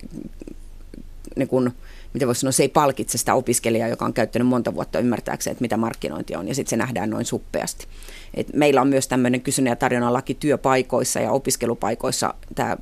[1.35, 1.71] niin kun,
[2.13, 5.61] miten voisi sanoa, se ei palkitse sitä opiskelijaa, joka on käyttänyt monta vuotta ymmärtääkseen, että
[5.61, 7.87] mitä markkinointi on, ja sitten se nähdään noin suppeasti.
[8.33, 12.33] Et meillä on myös tämmöinen kysynnän ja tarjonnan laki työpaikoissa ja opiskelupaikoissa.
[12.55, 12.77] Tämä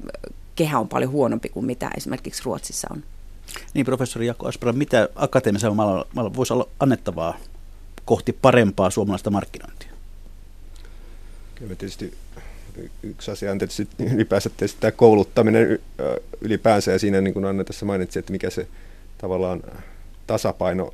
[0.56, 3.04] kehä on paljon huonompi kuin mitä esimerkiksi Ruotsissa on.
[3.74, 7.38] Niin, professori Jaakko Aspera, mitä akateemisella maailmalla voisi olla annettavaa
[8.06, 9.79] kohti parempaa suomalaista markkinointia?
[11.60, 12.14] Kyllä tietysti
[13.04, 15.80] yksi asia on tietysti ylipäänsä tietysti tämä kouluttaminen
[16.42, 18.68] ylipäänsä, ja siinä niin kuin Anne tässä mainitsi, että mikä se
[19.18, 19.64] tavallaan
[20.28, 20.94] tasapaino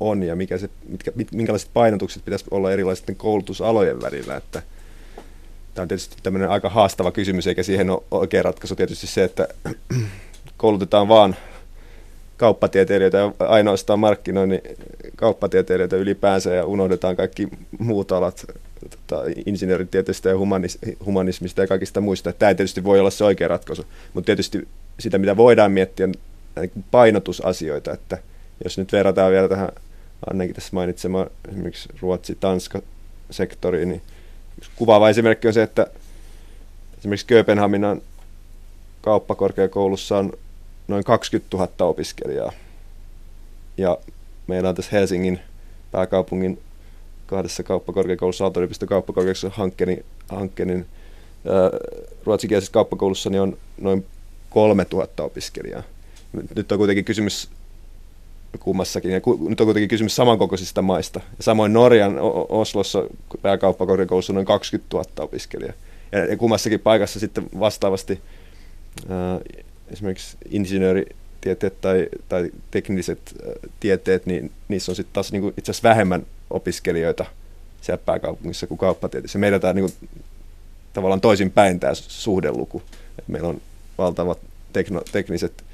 [0.00, 4.36] on ja mikä se, mitkä, minkälaiset painotukset pitäisi olla erilaisten koulutusalojen välillä.
[4.36, 4.62] Että
[5.74, 9.48] tämä on tietysti tämmöinen aika haastava kysymys, eikä siihen ole oikea ratkaisu tietysti se, että
[10.56, 11.36] koulutetaan vaan
[12.36, 14.60] kauppatieteilijöitä ja ainoastaan markkinoinnin
[15.16, 18.46] kauppatieteilijöitä ylipäänsä ja unohdetaan kaikki muut alat
[19.12, 22.32] tota, insinööritieteestä ja humanis, humanismista ja kaikista muista.
[22.32, 24.68] Tämä ei tietysti voi olla se oikea ratkaisu, mutta tietysti
[25.00, 26.08] sitä, mitä voidaan miettiä,
[26.90, 28.18] painotusasioita, että
[28.64, 29.68] jos nyt verrataan vielä tähän
[30.30, 34.02] Annenkin tässä mainitsema esimerkiksi Ruotsi-Tanska-sektoriin, niin
[34.76, 35.86] kuvaava esimerkki on se, että
[36.98, 38.02] esimerkiksi Kööpenhaminan
[39.00, 40.32] kauppakorkeakoulussa on
[40.88, 42.52] noin 20 000 opiskelijaa.
[43.76, 43.98] Ja
[44.46, 45.40] meillä on tässä Helsingin
[45.90, 46.58] pääkaupungin
[47.32, 50.86] kahdessa kauppakorkeakoulussa, Aalto-yliopiston kauppakorkeakoulussa hankkeen, hankkeen
[52.24, 54.06] ruotsikielisessä kauppakoulussa niin on noin
[54.50, 55.82] 3000 opiskelijaa.
[56.56, 57.48] Nyt on kuitenkin kysymys
[58.60, 59.10] kummassakin.
[59.10, 61.20] Ja nyt on kuitenkin kysymys samankokoisista maista.
[61.36, 62.16] Ja samoin Norjan
[62.48, 63.04] Oslossa
[63.42, 65.74] pääkauppakorkeakoulussa on noin 20 000 opiskelijaa.
[66.12, 68.20] Ja, kummassakin paikassa sitten vastaavasti
[69.08, 69.40] ää,
[69.90, 75.88] esimerkiksi insinööritieteet tai, tai tekniset ää, tieteet, niin niissä on sitten taas niin itse asiassa
[75.88, 77.24] vähemmän opiskelijoita
[77.80, 79.38] siellä pääkaupungissa kuin kauppatieteessä.
[79.38, 80.08] Meillä tämä niin kuin,
[80.92, 82.82] tavallaan toisinpäin tämä suhdeluku.
[83.18, 83.60] Et meillä on
[83.98, 84.38] valtavat
[84.72, 85.64] tekno, tekniset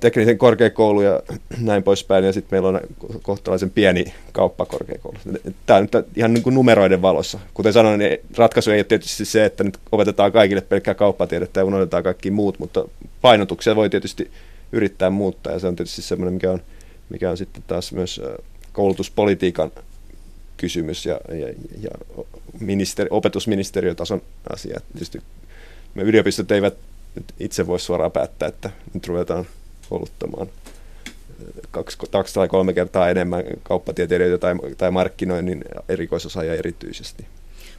[0.00, 1.22] teknisen korkeakoulu ja
[1.60, 2.80] näin poispäin, ja sitten meillä on
[3.22, 5.18] kohtalaisen pieni kauppakorkeakoulu.
[5.66, 7.38] Tämä on nyt ihan niin kuin numeroiden valossa.
[7.54, 11.64] Kuten sanoin, niin ratkaisu ei ole tietysti se, että nyt opetetaan kaikille pelkkää kauppatiedettä ja
[11.64, 12.84] unohdetaan kaikki muut, mutta
[13.20, 14.30] painotuksia voi tietysti
[14.72, 16.62] yrittää muuttaa, ja se on tietysti semmoinen, mikä on,
[17.08, 18.20] mikä on sitten taas myös
[18.72, 19.70] koulutuspolitiikan
[20.60, 21.48] kysymys ja, ja,
[21.80, 21.90] ja
[22.60, 24.80] ministeri, opetusministeriötason asia.
[24.92, 25.22] Tietysti
[25.94, 26.74] me yliopistot eivät
[27.40, 29.46] itse voi suoraan päättää, että nyt ruvetaan
[29.88, 30.48] kouluttamaan
[31.70, 37.26] kaksi, kaksi tai kolme kertaa enemmän kauppatieteilijöitä tai, tai markkinoinnin erikoisosaajia erityisesti.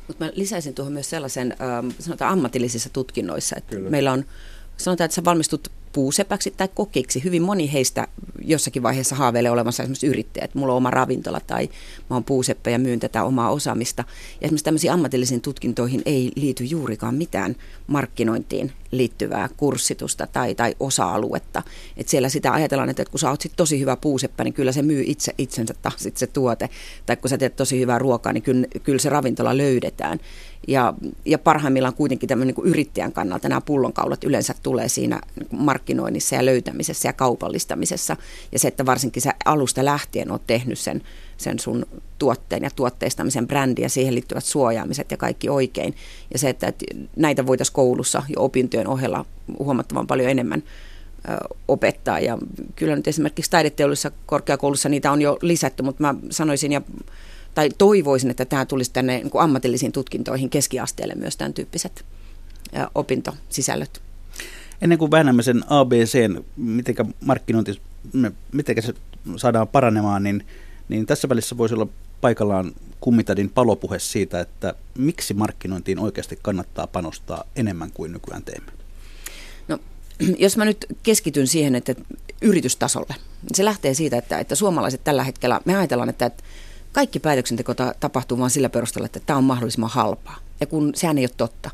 [0.07, 3.89] Mutta mä lisäisin tuohon myös sellaisen, ähm, sanotaan ammatillisissa tutkinnoissa, että Kyllä.
[3.89, 4.25] meillä on,
[4.77, 7.23] sanotaan, että sä valmistut puusepäksi tai kokiksi.
[7.23, 8.07] Hyvin moni heistä
[8.45, 10.55] jossakin vaiheessa haaveilee olevansa esimerkiksi yrittäjät.
[10.55, 11.69] Mulla on oma ravintola tai
[12.09, 14.03] mä oon puuseppä ja myyn tätä omaa osaamista.
[14.41, 17.55] Ja esimerkiksi tämmöisiin ammatillisiin tutkintoihin ei liity juurikaan mitään
[17.87, 21.63] markkinointiin liittyvää kurssitusta tai, tai osa-aluetta.
[21.97, 24.81] Et siellä sitä ajatellaan, että kun sä oot sit tosi hyvä puuseppä, niin kyllä se
[24.81, 26.69] myy itse itsensä taas se tuote.
[27.05, 30.19] Tai kun sä teet tosi hyvää ruokaa, niin kyllä, kyllä se ravintola löydetään.
[30.67, 30.93] Ja,
[31.25, 35.21] ja parhaimmillaan kuitenkin tämmöinen niin yrittäjän kannalta nämä pullonkaulat yleensä tulee siinä
[35.51, 38.17] markkinoinnissa ja löytämisessä ja kaupallistamisessa.
[38.51, 41.01] Ja se, että varsinkin sä alusta lähtien oot tehnyt sen,
[41.41, 41.85] sen sun
[42.19, 45.95] tuotteen ja tuotteistamisen brändi ja siihen liittyvät suojaamiset ja kaikki oikein.
[46.33, 46.85] Ja se, että, että
[47.15, 49.25] näitä voitaisiin koulussa ja opintojen ohella
[49.59, 50.63] huomattavan paljon enemmän
[51.67, 52.19] opettaa.
[52.19, 52.37] Ja
[52.75, 56.81] kyllä nyt esimerkiksi taideteollisessa korkeakoulussa niitä on jo lisätty, mutta mä sanoisin ja
[57.55, 62.05] tai toivoisin, että tämä tulisi tänne niin kuin ammatillisiin tutkintoihin keskiasteelle myös tämän tyyppiset
[62.95, 64.01] opintosisällöt.
[64.81, 67.81] Ennen kuin väännämme sen ABCn, miten markkinointi,
[68.51, 68.93] miten se
[69.35, 70.43] saadaan paranemaan, niin,
[70.91, 71.87] niin tässä välissä voisi olla
[72.21, 78.71] paikallaan kummitadin palopuhe siitä, että miksi markkinointiin oikeasti kannattaa panostaa enemmän kuin nykyään teemme.
[79.67, 79.79] No,
[80.45, 81.95] jos mä nyt keskityn siihen, että
[82.41, 83.15] yritystasolle,
[83.53, 86.31] se lähtee siitä, että, että suomalaiset tällä hetkellä, me ajatellaan, että,
[86.91, 90.39] kaikki päätöksenteko tapahtuu vain sillä perusteella, että tämä on mahdollisimman halpaa.
[90.59, 91.69] Ja kun sehän ei ole totta.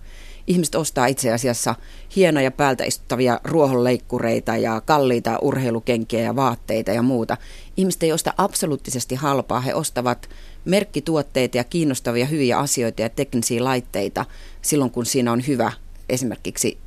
[0.47, 1.75] Ihmiset ostaa itse asiassa
[2.15, 7.37] hienoja päältä istuttavia ruohonleikkureita ja kalliita urheilukenkiä ja vaatteita ja muuta.
[7.77, 9.61] Ihmiset ei osta absoluuttisesti halpaa.
[9.61, 10.29] He ostavat
[10.65, 14.25] merkkituotteita ja kiinnostavia hyviä asioita ja teknisiä laitteita
[14.61, 15.71] silloin, kun siinä on hyvä
[16.09, 16.77] esimerkiksi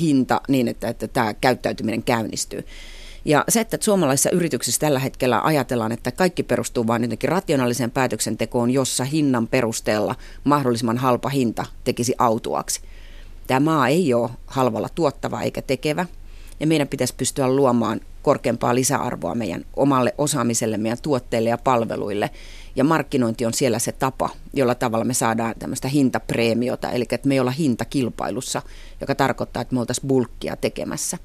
[0.00, 2.64] hinta niin, että, että tämä käyttäytyminen käynnistyy.
[3.24, 8.70] Ja se, että suomalaisissa yrityksissä tällä hetkellä ajatellaan, että kaikki perustuu vain jotenkin rationaaliseen päätöksentekoon,
[8.70, 10.14] jossa hinnan perusteella
[10.44, 12.80] mahdollisimman halpa hinta tekisi autuaksi.
[13.50, 16.06] Tämä maa ei ole halvalla tuottava eikä tekevä,
[16.60, 22.30] ja meidän pitäisi pystyä luomaan korkeampaa lisäarvoa meidän omalle osaamiselle, meidän tuotteille ja palveluille.
[22.76, 27.34] Ja markkinointi on siellä se tapa, jolla tavalla me saadaan tämmöistä hintapreemiota, eli että me
[27.34, 28.62] ei olla hintakilpailussa,
[29.00, 31.18] joka tarkoittaa, että me oltaisiin bulkkia tekemässä.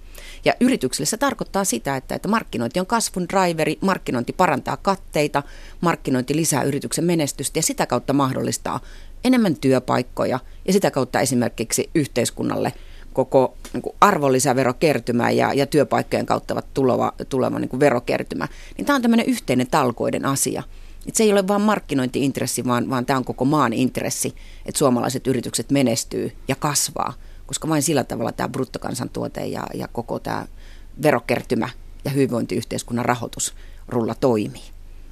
[0.46, 5.44] Ja yrityksille se tarkoittaa sitä, että, että markkinointi on kasvun driveri, markkinointi parantaa katteita,
[5.82, 8.80] markkinointi lisää yrityksen menestystä ja sitä kautta mahdollistaa
[9.26, 12.74] enemmän työpaikkoja ja sitä kautta esimerkiksi yhteiskunnalle
[13.14, 18.48] koko niin arvonlisäverokertymä ja, ja työpaikkojen kautta tuleva, tuleva niin verokertymä.
[18.78, 20.64] Niin tämä on tämmöinen yhteinen talkoiden asia.
[21.08, 25.28] Et se ei ole vain markkinointiintressi, vaan, vaan tämä on koko maan intressi, että suomalaiset
[25.28, 27.14] yritykset menestyy ja kasvaa,
[27.46, 30.46] koska vain sillä tavalla tämä bruttokansantuote ja, ja koko tämä
[31.02, 31.70] verokertymä
[32.06, 34.64] ja hyvinvointiyhteiskunnan rahoitusrulla toimii.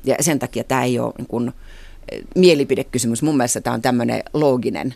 [0.03, 1.53] Ja sen takia tämä ei ole niin kuin,
[2.35, 3.21] mielipidekysymys.
[3.21, 4.95] Mun mielestä tämä on tämmöinen looginen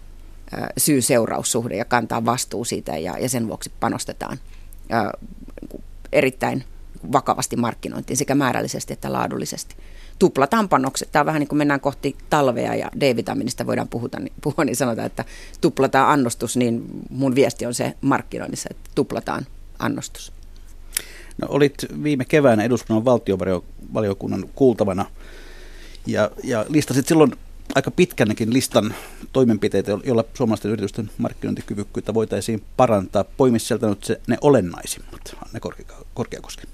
[0.78, 4.38] syy-seuraussuhde ja kantaa vastuu siitä ja, ja sen vuoksi panostetaan
[6.12, 6.64] erittäin
[7.12, 9.76] vakavasti markkinointiin sekä määrällisesti että laadullisesti.
[10.20, 11.12] Tuplataan panokset.
[11.12, 14.76] Tämä on vähän niin kuin mennään kohti talvea ja D-vitamiinista voidaan puhuta, niin, puhua, niin
[14.76, 15.26] sanotaan, että
[15.62, 19.46] tuplataan annostus, niin mun viesti on se markkinoinnissa, että tuplataan
[19.80, 20.34] annostus.
[21.42, 25.06] No, olit viime keväänä eduskunnan valtiovaliokunnan kuultavana
[26.08, 27.32] ja, ja listasit silloin
[27.76, 28.96] aika pitkännekin listan
[29.34, 33.24] toimenpiteitä, joilla suomalaisten yritysten markkinointikyvykkyyttä voitaisiin parantaa.
[33.24, 35.60] Poimi sieltä nyt se, ne olennaisimmat, Anne
[36.14, 36.68] Korkeakoski.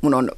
[0.00, 0.30] Mun on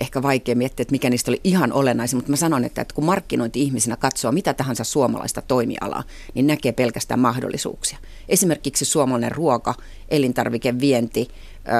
[0.00, 3.04] ehkä vaikea miettiä, että mikä niistä oli ihan olennaisin, mutta mä sanon, että, että kun
[3.04, 6.02] markkinointi-ihmisenä katsoo mitä tahansa suomalaista toimialaa,
[6.34, 7.98] niin näkee pelkästään mahdollisuuksia.
[8.28, 9.74] Esimerkiksi suomalainen ruoka,
[10.08, 11.28] elintarvikevienti,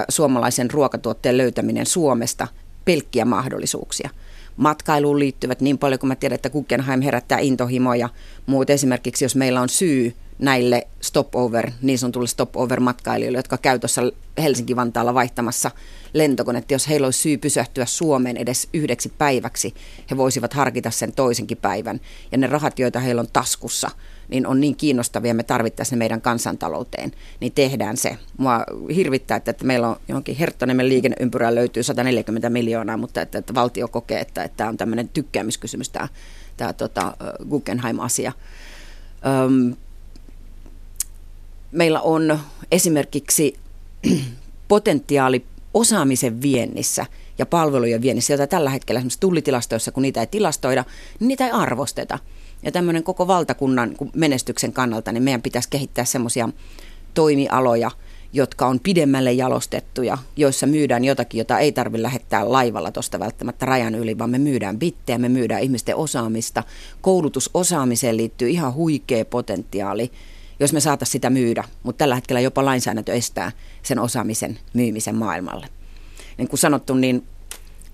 [0.09, 2.49] suomalaisen ruokatuotteen löytäminen Suomesta,
[2.85, 4.11] pelkkiä mahdollisuuksia–
[4.57, 8.09] matkailuun liittyvät niin paljon kuin mä tiedän, että Guggenheim herättää intohimoja.
[8.47, 14.03] Muut esimerkiksi, jos meillä on syy näille stopover, niin sanotulle stopover-matkailijoille, jotka käy tuossa
[14.39, 15.71] Helsinki-Vantaalla vaihtamassa
[16.13, 16.75] lentokonetta.
[16.75, 19.75] Jos heillä olisi syy pysähtyä Suomeen edes yhdeksi päiväksi,
[20.11, 22.01] he voisivat harkita sen toisenkin päivän.
[22.33, 23.91] Ja ne rahat, joita heillä on taskussa,
[24.29, 28.19] niin on niin kiinnostavia, me tarvittaisiin ne meidän kansantalouteen, niin tehdään se.
[28.37, 28.65] Mua
[28.95, 33.89] hirvittää, että, että meillä on johonkin Herttoniemen liikenneympyrään löytyy 140 miljoonaa, mutta että, että valtio
[33.89, 36.09] kokee, että, että tämä on tämmöinen tykkäämiskysymys tämä,
[36.57, 37.17] tämä tota,
[37.49, 38.33] Guggenheim-asia.
[39.45, 39.77] Öm,
[41.73, 42.39] meillä on
[42.73, 43.57] esimerkiksi
[44.69, 45.45] potentiaali
[45.75, 47.07] osaamisen viennissä
[47.39, 50.85] ja palvelujen viennissä, jota tällä hetkellä esimerkiksi tullitilastoissa, kun niitä ei tilastoida,
[51.21, 52.19] niin niitä ei arvosteta.
[52.65, 56.49] Ja tämmöinen koko valtakunnan menestyksen kannalta, niin meidän pitäisi kehittää semmoisia
[57.15, 57.91] toimialoja,
[58.33, 63.95] jotka on pidemmälle jalostettuja, joissa myydään jotakin, jota ei tarvitse lähettää laivalla tuosta välttämättä rajan
[63.95, 66.63] yli, vaan me myydään bittejä, me myydään ihmisten osaamista.
[67.01, 70.13] Koulutusosaamiseen liittyy ihan huikea potentiaali,
[70.61, 73.53] jos me saataisiin sitä myydä, mutta tällä hetkellä jopa lainsäädäntö estää
[73.83, 75.67] sen osaamisen myymisen maailmalle.
[76.39, 77.25] Niin kuin sanottu, niin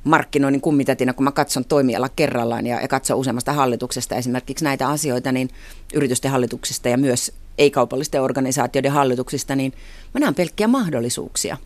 [0.05, 5.32] markkinoinnin kummitätinä, kun mä katson toimiala kerrallaan ja, ja katson useammasta hallituksesta esimerkiksi näitä asioita,
[5.32, 5.51] niin
[5.94, 9.72] yritysten hallituksista ja myös ei-kaupallisten organisaatioiden hallituksista, niin
[10.14, 11.57] mä näen pelkkiä mahdollisuuksia.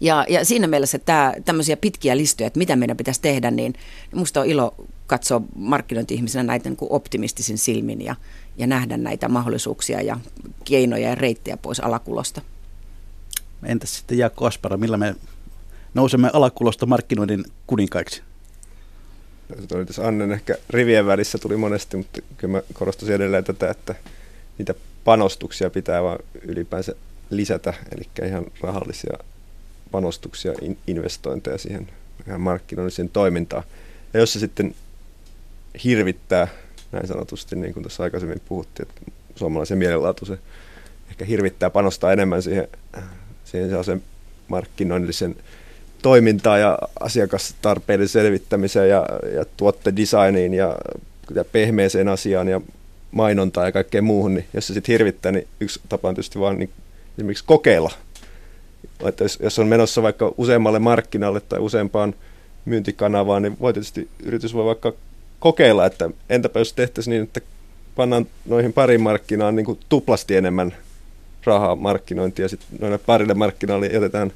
[0.00, 3.74] Ja, ja siinä mielessä tämä, tämmöisiä pitkiä listoja, että mitä meidän pitäisi tehdä, niin
[4.14, 4.74] musta on ilo
[5.06, 8.16] katsoa markkinointi-ihmisenä näitä niin optimistisin silmin ja,
[8.56, 10.20] ja nähdä näitä mahdollisuuksia ja
[10.64, 12.42] keinoja ja reittejä pois alakulosta.
[13.64, 15.14] Entäs sitten Jaakko Aspara, millä me
[15.94, 18.22] nousemme alakulosta markkinoinnin kuninkaiksi?
[20.02, 23.94] Annen ehkä rivien välissä tuli monesti, mutta kyllä mä korostaisin edelleen tätä, että
[24.58, 24.74] niitä
[25.04, 26.94] panostuksia pitää vaan ylipäänsä
[27.30, 29.18] lisätä, eli ihan rahallisia
[29.90, 30.52] panostuksia,
[30.86, 31.88] investointeja siihen
[32.26, 33.64] ihan markkinoinniseen toimintaan.
[34.14, 34.74] Ja jos se sitten
[35.84, 36.48] hirvittää,
[36.92, 40.38] näin sanotusti, niin kuin tuossa aikaisemmin puhuttiin, että suomalaisen mielenlaatu se
[41.10, 42.68] ehkä hirvittää panostaa enemmän siihen,
[43.44, 44.02] siihen
[44.48, 45.36] markkinoinnillisen
[46.02, 50.76] toimintaan ja asiakastarpeiden selvittämiseen ja, ja tuottedesigniin ja,
[51.34, 52.60] ja pehmeeseen asiaan ja
[53.12, 56.58] mainontaan ja kaikkeen muuhun, niin jos se sitten hirvittää, niin yksi tapa on tietysti vaan
[56.58, 56.70] niin,
[57.18, 57.90] esimerkiksi kokeilla.
[59.04, 62.14] Että jos, jos on menossa vaikka useammalle markkinalle tai useampaan
[62.64, 64.92] myyntikanavaan, niin voi tietysti yritys voi vaikka
[65.40, 67.40] kokeilla, että entäpä jos tehtäisiin niin, että
[67.96, 70.74] pannaan noihin pari markkinaan niin kuin tuplasti enemmän
[71.44, 74.32] rahaa markkinointia ja sitten noille parille markkinalle jätetään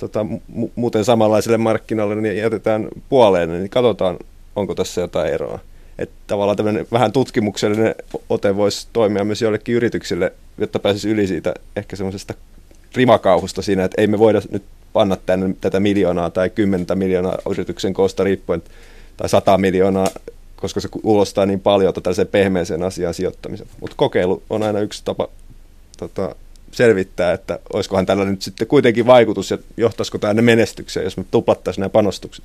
[0.00, 0.26] tota,
[0.56, 4.18] mu- muuten samanlaiselle markkinalle, niin jätetään puoleen, niin katsotaan,
[4.56, 5.58] onko tässä jotain eroa.
[5.98, 7.94] Että tavallaan tämmöinen vähän tutkimuksellinen
[8.28, 12.34] ote voisi toimia myös joillekin yrityksille, jotta pääsisi yli siitä ehkä semmoisesta
[12.96, 17.94] rimakauhusta siinä, että ei me voida nyt panna tänne tätä miljoonaa tai kymmentä miljoonaa yrityksen
[17.94, 18.62] koosta riippuen
[19.16, 20.06] tai sata miljoonaa,
[20.56, 23.66] koska se kuulostaa niin paljon tällaiseen pehmeeseen asiaan sijoittamisen.
[23.80, 25.28] Mutta kokeilu on aina yksi tapa
[25.96, 26.34] tota,
[26.70, 31.82] selvittää, että olisikohan tällä nyt sitten kuitenkin vaikutus ja johtaisiko tämä menestykseen, jos me tuplattaisiin
[31.82, 32.44] nämä panostukset.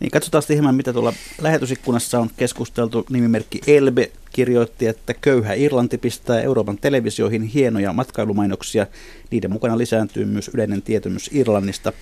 [0.00, 3.06] Niin katsotaan sitten hieman, mitä tuolla lähetysikkunassa on keskusteltu.
[3.10, 8.86] Nimimerkki Elbe kirjoitti, että köyhä Irlanti pistää Euroopan televisioihin hienoja matkailumainoksia.
[9.30, 11.92] Niiden mukana lisääntyy myös yleinen tietymys Irlannista.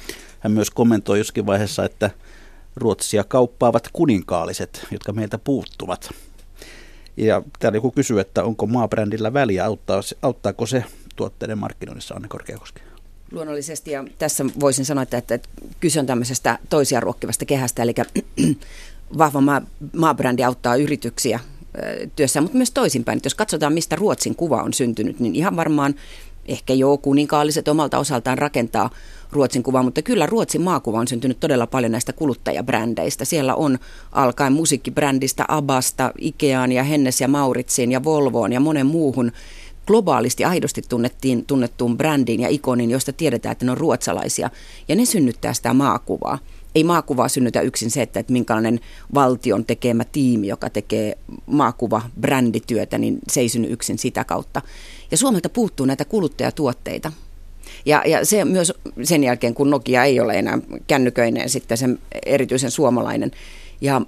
[0.41, 2.11] Hän myös kommentoi joskin vaiheessa, että
[2.77, 6.11] Ruotsia kauppaavat kuninkaalliset, jotka meiltä puuttuvat.
[7.17, 10.85] Ja täällä joku kysyy, että onko maabrändillä väliä, auttaa, auttaako se
[11.17, 12.81] tuotteiden markkinoinnissa, Anne Korkeakoski?
[13.33, 15.39] Luonnollisesti, ja tässä voisin sanoa, että, että
[15.81, 17.95] kyse on tämmöisestä toisia ruokkivasta kehästä, eli
[19.19, 19.63] vahva maa,
[19.97, 21.41] maabrändi auttaa yrityksiä
[22.17, 23.17] työssä, mutta myös toisinpäin.
[23.17, 25.95] Että jos katsotaan, mistä Ruotsin kuva on syntynyt, niin ihan varmaan
[26.47, 28.91] ehkä jo kuninkaalliset omalta osaltaan rakentaa
[29.33, 33.25] Ruotsin kuvaa, mutta kyllä Ruotsin maakuva on syntynyt todella paljon näistä kuluttajabrändeistä.
[33.25, 33.79] Siellä on
[34.13, 39.33] alkaen musiikkibrändistä, Abasta, Ikeaan ja Hennes ja Mauritsiin ja Volvoon ja monen muuhun
[39.91, 44.51] globaalisti aidosti tunnettiin, tunnettuun brändiin ja ikoniin, josta tiedetään, että ne on ruotsalaisia.
[44.89, 46.39] Ja ne synnyttää sitä maakuvaa.
[46.75, 48.81] Ei maakuvaa synnytä yksin se, että, että minkälainen
[49.15, 54.63] valtion tekemä tiimi, joka tekee maakuva brändityötä, niin se ei synny yksin sitä kautta.
[55.11, 57.13] Ja Suomelta puuttuu näitä kuluttajatuotteita.
[57.87, 58.73] Ja, ja se myös
[59.03, 63.31] sen jälkeen, kun Nokia ei ole enää kännyköinen sitten sen erityisen suomalainen,
[63.81, 64.01] ja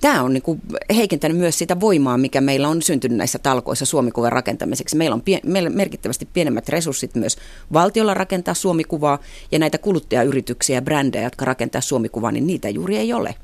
[0.00, 0.62] tämä on niin kuin
[0.96, 4.96] heikentänyt myös sitä voimaa, mikä meillä on syntynyt näissä talkoissa Suomikuvan rakentamiseksi.
[4.96, 7.36] Meillä on pie- meillä merkittävästi pienemmät resurssit myös
[7.72, 9.18] valtiolla rakentaa Suomikuvaa
[9.52, 13.34] ja näitä kuluttajayrityksiä ja brändejä, jotka rakentaa Suomikuvaa, niin niitä juuri ei ole.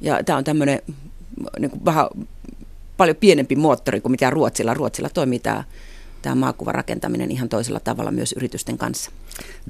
[0.00, 0.82] Ja tämä on tämmöinen
[1.58, 2.06] niin kuin vähän
[2.96, 4.74] paljon pienempi moottori kuin mitä Ruotsilla.
[4.74, 5.64] Ruotsilla toimii tämä
[6.26, 9.10] tämä maakuvarakentaminen ihan toisella tavalla myös yritysten kanssa.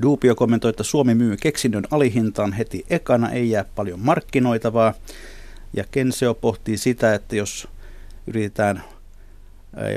[0.02, 4.94] Duupio kommentoi, että Suomi myy keksinnön alihintaan heti ekana, ei jää paljon markkinoitavaa.
[5.72, 7.68] Ja Kenseo pohtii sitä, että jos
[8.26, 8.84] yritetään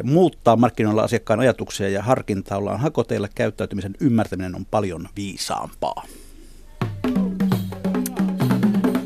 [0.03, 6.03] muuttaa markkinoilla asiakkaan ajatuksia ja harkintaa ollaan hakoteilla, käyttäytymisen ymmärtäminen on paljon viisaampaa.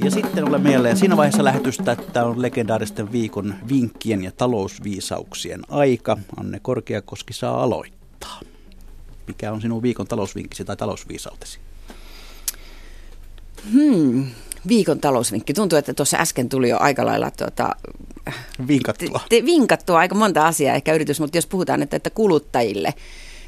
[0.03, 6.17] Ja sitten olemme jälleen siinä vaiheessa lähetystä, että on legendaaristen viikon vinkkien ja talousviisauksien aika.
[6.37, 8.39] Anne Korkeakoski saa aloittaa.
[9.27, 11.59] Mikä on sinun viikon talousvinkkisi tai talousviisautesi?
[13.71, 14.25] Hmm,
[14.67, 15.53] viikon talousvinkki.
[15.53, 17.69] Tuntuu, että tuossa äsken tuli jo aika lailla tuota,
[18.67, 19.21] vinkattua.
[19.29, 22.93] Te, te, vinkattua aika monta asiaa ehkä yritys, mutta jos puhutaan että, että kuluttajille,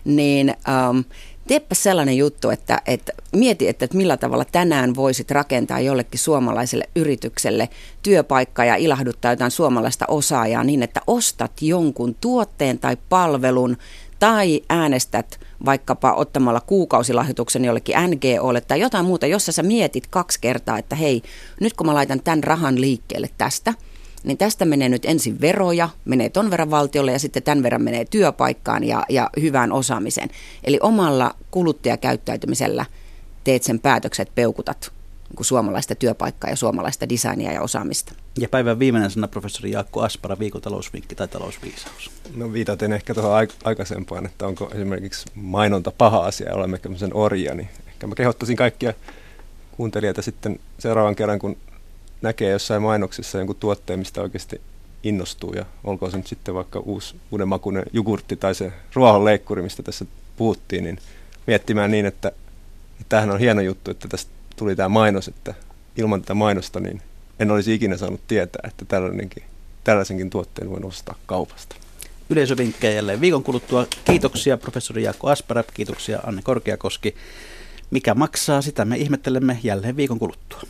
[0.05, 0.53] niin
[0.89, 1.03] um,
[1.47, 6.89] teepä sellainen juttu, että, että mieti, että, että millä tavalla tänään voisit rakentaa jollekin suomalaiselle
[6.95, 7.69] yritykselle
[8.03, 13.77] työpaikkaa ja ilahduttaa jotain suomalaista osaajaa niin, että ostat jonkun tuotteen tai palvelun
[14.19, 20.77] tai äänestät vaikkapa ottamalla kuukausilahjoituksen jollekin NGOlle tai jotain muuta, jossa sä mietit kaksi kertaa,
[20.77, 21.21] että hei,
[21.61, 23.73] nyt kun mä laitan tämän rahan liikkeelle tästä–
[24.25, 28.05] niin tästä menee nyt ensin veroja, menee ton verran valtiolle ja sitten tämän verran menee
[28.05, 30.29] työpaikkaan ja, ja hyvään osaamiseen.
[30.63, 32.85] Eli omalla kuluttajakäyttäytymisellä
[33.43, 34.91] teet sen päätökset, peukutat
[35.37, 38.13] niin suomalaista työpaikkaa ja suomalaista designia ja osaamista.
[38.39, 42.11] Ja päivän viimeinen sana professori Jaakko Aspara, viikon talousvinkki tai talousviisaus.
[42.35, 47.55] No viitaten ehkä tuohon aikaisempaan, että onko esimerkiksi mainonta paha asia ja olemme sen orja,
[47.55, 48.93] niin ehkä mä kehottaisin kaikkia
[49.77, 51.57] kuuntelijoita sitten seuraavan kerran, kun
[52.21, 54.61] näkee jossain mainoksessa jonkun tuotteen, mistä oikeasti
[55.03, 59.83] innostuu ja olkoon se nyt sitten vaikka uusi, uuden makuinen jogurtti tai se ruohonleikkuri, mistä
[59.83, 60.05] tässä
[60.37, 60.99] puhuttiin, niin
[61.47, 65.53] miettimään niin, että, että tämähän on hieno juttu, että tästä tuli tämä mainos, että
[65.97, 67.01] ilman tätä mainosta niin
[67.39, 69.43] en olisi ikinä saanut tietää, että tällaisenkin,
[69.83, 71.75] tällaisenkin tuotteen voin ostaa kaupasta.
[72.29, 73.87] Yleisövinkkejä jälleen viikon kuluttua.
[74.05, 77.15] Kiitoksia professori Jaakko Aspara, kiitoksia Anne Korkeakoski.
[77.91, 80.61] Mikä maksaa, sitä me ihmettelemme jälleen viikon kuluttua.